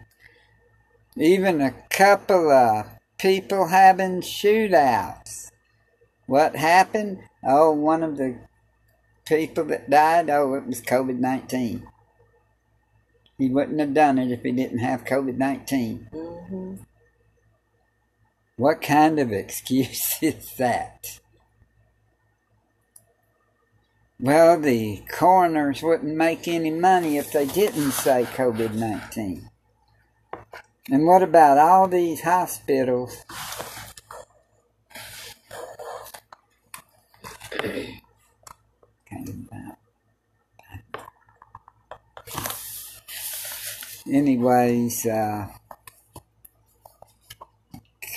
[1.17, 2.85] Even a couple of
[3.17, 5.49] people having shootouts.
[6.27, 7.19] What happened?
[7.43, 8.39] Oh, one of the
[9.25, 11.87] people that died, oh, it was COVID 19.
[13.37, 16.07] He wouldn't have done it if he didn't have COVID 19.
[16.11, 16.75] hmm
[18.57, 21.19] What kind of excuse is that?
[24.19, 29.49] Well, the coroners wouldn't make any money if they didn't say COVID 19.
[30.89, 33.25] And what about all these hospitals?
[44.07, 45.47] Anyways, uh,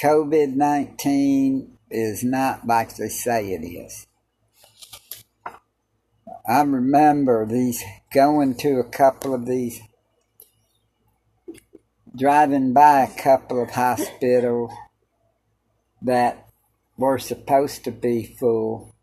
[0.02, 4.06] COVID 19 is not like they say it is.
[6.46, 9.80] I remember these going to a couple of these,
[12.18, 14.72] driving by a couple of hospitals
[16.02, 16.48] that
[16.96, 18.94] were supposed to be full.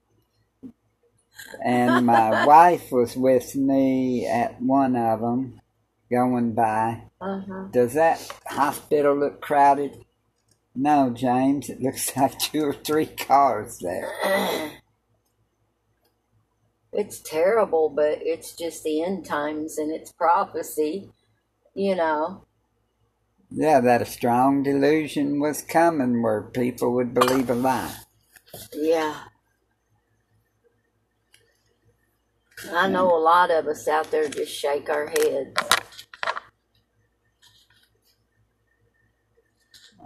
[1.64, 5.62] And my wife was with me at one of them
[6.12, 7.04] going by.
[7.22, 7.68] Uh-huh.
[7.72, 10.06] Does that hospital look crowded?
[10.76, 11.70] No, James.
[11.70, 14.12] It looks like two or three cars there.
[16.98, 21.12] It's terrible, but it's just the end times and it's prophecy,
[21.74, 22.46] you know.
[23.52, 27.96] Yeah, that a strong delusion was coming where people would believe a lie.
[28.74, 29.16] Yeah.
[32.74, 35.56] I know a lot of us out there just shake our heads.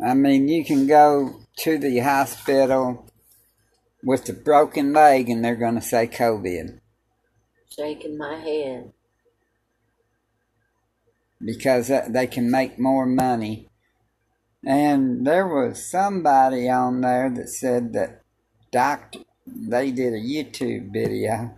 [0.06, 3.12] I mean, you can go to the hospital
[4.04, 6.80] with a broken leg and they're going to say COVID
[7.70, 8.92] Shaking my head.
[11.44, 13.70] Because they can make more money.
[14.66, 18.22] And there was somebody on there that said that
[18.72, 21.56] doctor, they did a YouTube video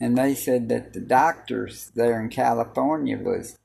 [0.00, 3.58] and they said that the doctors there in California was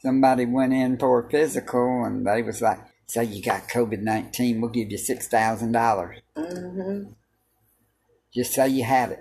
[0.00, 4.70] somebody went in for a physical and they was like, say you got COVID-19, we'll
[4.70, 6.20] give you $6,000.
[6.36, 7.12] Mm-hmm.
[8.32, 9.20] Just say you have it.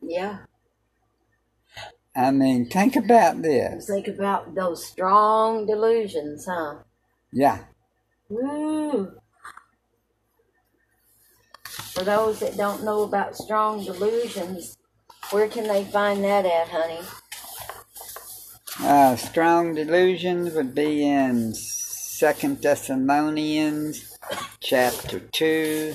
[0.00, 0.38] Yeah.
[2.20, 3.86] I mean, think about this.
[3.86, 6.74] Think about those strong delusions, huh?
[7.32, 7.60] Yeah.
[8.28, 9.12] Woo!
[11.64, 14.76] For those that don't know about strong delusions,
[15.30, 17.00] where can they find that at, honey?
[18.80, 24.18] Uh, strong delusions would be in Second Thessalonians
[24.60, 25.94] chapter 2.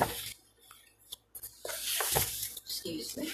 [2.66, 3.32] Excuse me.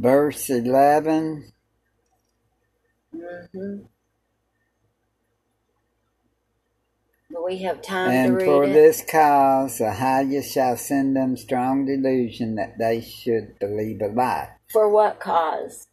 [0.00, 1.52] Verse 11
[3.14, 3.78] Mm-hmm.
[7.30, 8.72] But we have time to and for it.
[8.72, 14.50] this cause the Ahijah shall send them strong delusion that they should believe a lie
[14.70, 15.88] For what cause?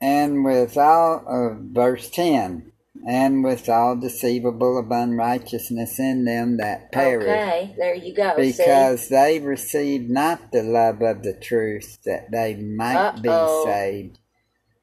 [0.00, 2.72] and with all uh, verse 10
[3.06, 8.34] and with all deceivable of unrighteousness in them that perish Okay, there you go.
[8.36, 8.50] see?
[8.52, 13.64] because they received not the love of the truth that they might Uh-oh.
[13.64, 14.18] be saved.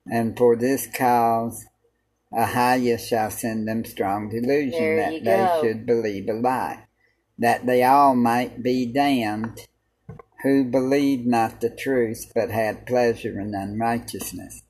[0.10, 1.66] And for this cause,
[2.36, 5.62] Ahijah shall send them strong delusion There that they go.
[5.62, 6.86] should believe a lie,
[7.38, 9.68] that they all might be damned
[10.44, 14.64] who believed not the truth, but had pleasure in unrighteousness.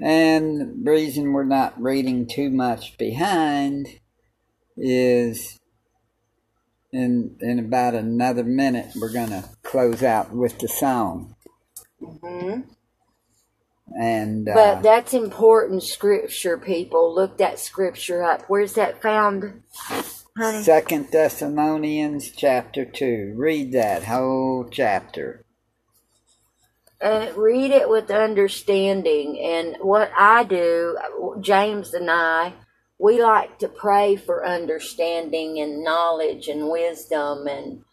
[0.00, 3.88] And the reason we're not reading too much behind
[4.76, 5.58] is
[6.92, 11.34] in in about another minute we're gonna close out with the song.
[12.00, 12.64] Mhm.
[13.98, 17.14] And uh, But that's important scripture, people.
[17.14, 18.42] Look that scripture up.
[18.46, 19.62] Where's that found,
[20.36, 20.62] honey?
[20.62, 23.34] Second Thessalonians chapter two.
[23.36, 25.44] Read that whole chapter.
[27.00, 29.40] And read it with understanding.
[29.40, 30.98] And what I do,
[31.40, 32.54] James and I,
[32.98, 37.84] we like to pray for understanding and knowledge and wisdom and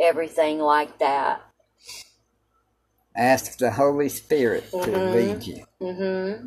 [0.00, 1.42] everything like that.
[3.16, 5.12] Ask the Holy Spirit to Mhm.
[5.14, 5.64] lead you.
[5.80, 6.46] Mm-hmm.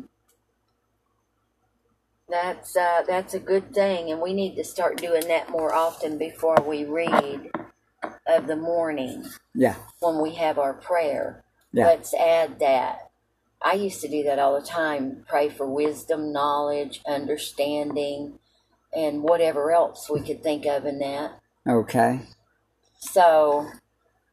[2.28, 6.18] That's uh, that's a good thing, and we need to start doing that more often
[6.18, 7.50] before we read
[8.26, 11.44] of the morning Yeah, when we have our prayer.
[11.72, 11.86] Yeah.
[11.86, 13.10] Let's add that.
[13.60, 15.24] I used to do that all the time.
[15.28, 18.38] Pray for wisdom, knowledge, understanding,
[18.94, 21.40] and whatever else we could think of in that.
[21.68, 22.20] okay.
[23.00, 23.68] So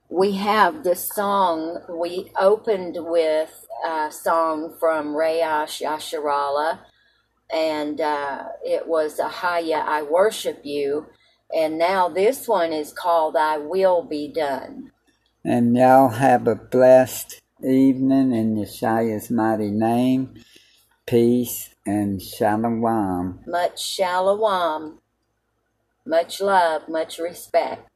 [0.09, 1.81] we have this song.
[1.89, 6.79] We opened with a song from Rayash Yasharala,
[7.53, 11.07] and uh, it was Ahaya, I Worship You.
[11.55, 14.91] And now this one is called I Will Be Done.
[15.47, 20.33] And y'all have a blessed evening in Yeshua's mighty name.
[21.05, 23.41] Peace and shalom.
[23.45, 25.01] Much shalom,
[26.03, 27.87] much love, much respect.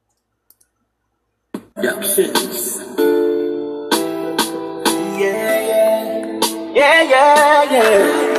[1.76, 1.90] Yeah,
[6.72, 8.29] yeah, yeah.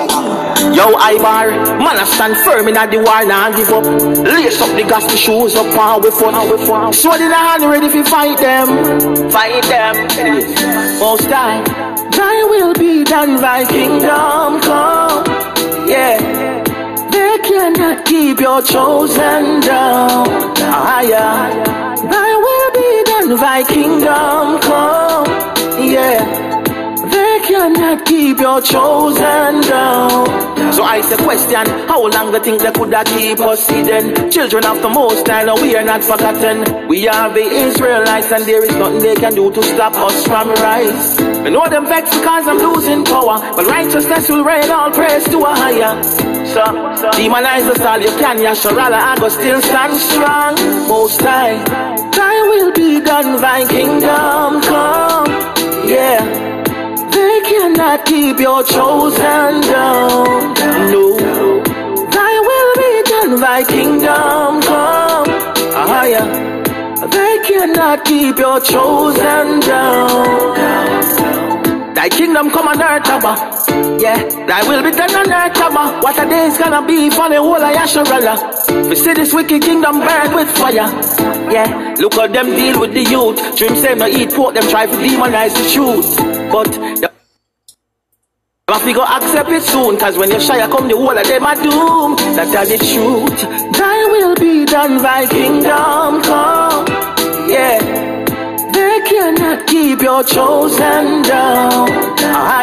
[0.00, 3.84] Yo, Ibar, man, I stand firm in the war, now give up.
[4.24, 6.94] Lace up the gospel shoes up on we front, on we front.
[6.94, 8.68] Sword in the hand, ready to fight them.
[9.30, 9.94] Fight them.
[11.00, 11.64] Most time,
[12.12, 15.24] thy will be done, thy kingdom come.
[15.86, 16.16] Yeah.
[17.10, 20.26] They cannot keep your chosen down.
[20.56, 21.96] Yeah.
[21.96, 25.26] Thy will be done, thy kingdom come.
[25.84, 26.39] Yeah.
[27.60, 30.72] Cannot keep your chosen down.
[30.72, 34.30] So I say question, how long they think they could have keep us hidden?
[34.30, 36.88] Children of the Most High, we are not forgotten.
[36.88, 40.48] We are the Israelites and there is nothing they can do to stop us from
[40.48, 41.20] rise.
[41.20, 45.38] I know them vex because I'm losing power, but righteousness will reign, all praise to
[45.44, 46.02] a higher.
[46.48, 46.64] So,
[47.12, 50.54] demonize us all you can, Yasharala, I go still stand strong.
[50.88, 51.62] Most High,
[52.08, 55.26] thy will be done, thy kingdom come.
[55.86, 56.49] Yeah.
[57.20, 60.54] They cannot keep your chosen down.
[60.92, 61.04] No.
[62.16, 65.28] Thy will be done, thy kingdom come.
[65.80, 66.26] Ah, yeah.
[67.14, 70.54] They cannot keep your chosen down.
[71.94, 73.32] Thy kingdom come on earth, Abba.
[74.00, 76.00] Yeah, thy will be done on earth, Abba.
[76.00, 78.88] What a day is gonna be for the whole of Yasharala.
[78.88, 80.88] We see this wicked kingdom burn with fire.
[81.52, 83.56] Yeah, look at them deal with the youth.
[83.56, 86.16] Dream say no eat pork, them try to demonize the truth.
[86.52, 87.10] But the
[88.86, 91.44] we go accept it soon, cause when you shy, I come the whole of them
[91.44, 92.16] are doom.
[92.34, 93.40] That are the truth.
[93.76, 96.86] Thy will be done, thy kingdom come.
[97.50, 97.78] Yeah.
[98.72, 101.88] They cannot keep your chosen down.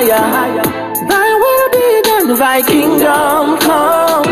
[0.07, 0.63] Yeah.
[1.07, 4.25] Thy will be done, thy kingdom come.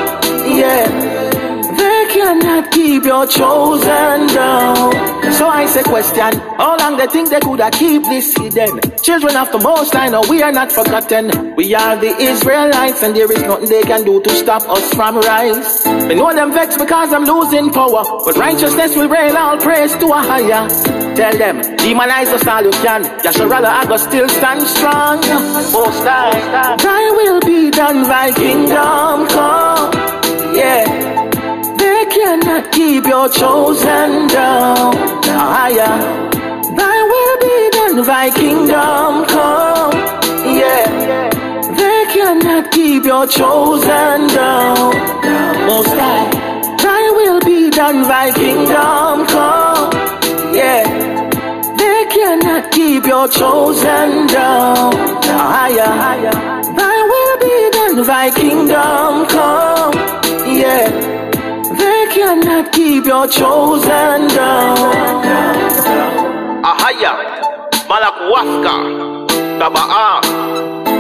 [0.58, 1.05] Yeah.
[2.96, 4.94] They keep your chosen down.
[5.34, 8.80] So I say question, how long they think they could have keep this hidden?
[9.04, 11.56] Children of the Most High, no, we are not forgotten.
[11.58, 15.18] We are the Israelites and there is nothing they can do to stop us from
[15.18, 15.86] rise.
[15.86, 20.06] I know them vex because I'm losing power, but righteousness will reign, all praise to
[20.08, 20.70] a higher.
[21.18, 23.04] Tell them, demonize us all you can.
[23.04, 25.20] Yasharala, I go still stand strong.
[25.76, 29.92] Most High, thy will be done, thy kingdom come.
[30.56, 31.15] Yeah.
[32.16, 34.94] Cannot keep your chosen down.
[35.78, 35.98] Yeah.
[36.80, 39.92] Thy will be done, thy kingdom come.
[40.60, 40.86] Yeah.
[41.76, 44.96] They cannot keep your chosen down.
[45.68, 46.30] Most High.
[46.78, 49.92] Thy will be done, thy kingdom come.
[50.56, 50.84] Yeah.
[51.76, 54.94] They cannot keep your chosen down.
[55.78, 56.32] Yeah.
[56.80, 59.94] Thy will be done, thy kingdom come.
[60.48, 61.15] Yeah.
[61.72, 64.78] They cannot keep your chosen down.
[66.64, 67.14] Ahaya,
[67.90, 68.76] Malakwafka,
[69.60, 70.22] Tabaa,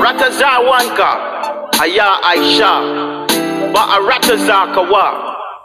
[0.01, 1.11] Ratazawanka,
[1.78, 2.74] Haya Aisha,
[3.74, 5.05] Baaratazakawa,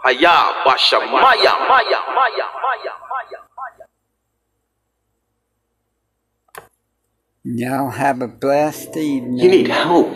[0.05, 0.37] Haya
[0.67, 3.87] Basha Maya, Maya, Maya, Maya, Maya, Maya.
[7.45, 10.15] Y'all have a blessed evening You need help.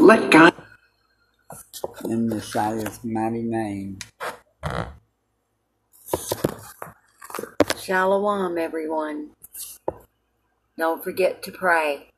[0.00, 0.54] Let God.
[2.04, 3.98] In Yeshua's mighty name.
[7.78, 9.30] Shalom, everyone.
[10.78, 12.11] Don't forget to pray.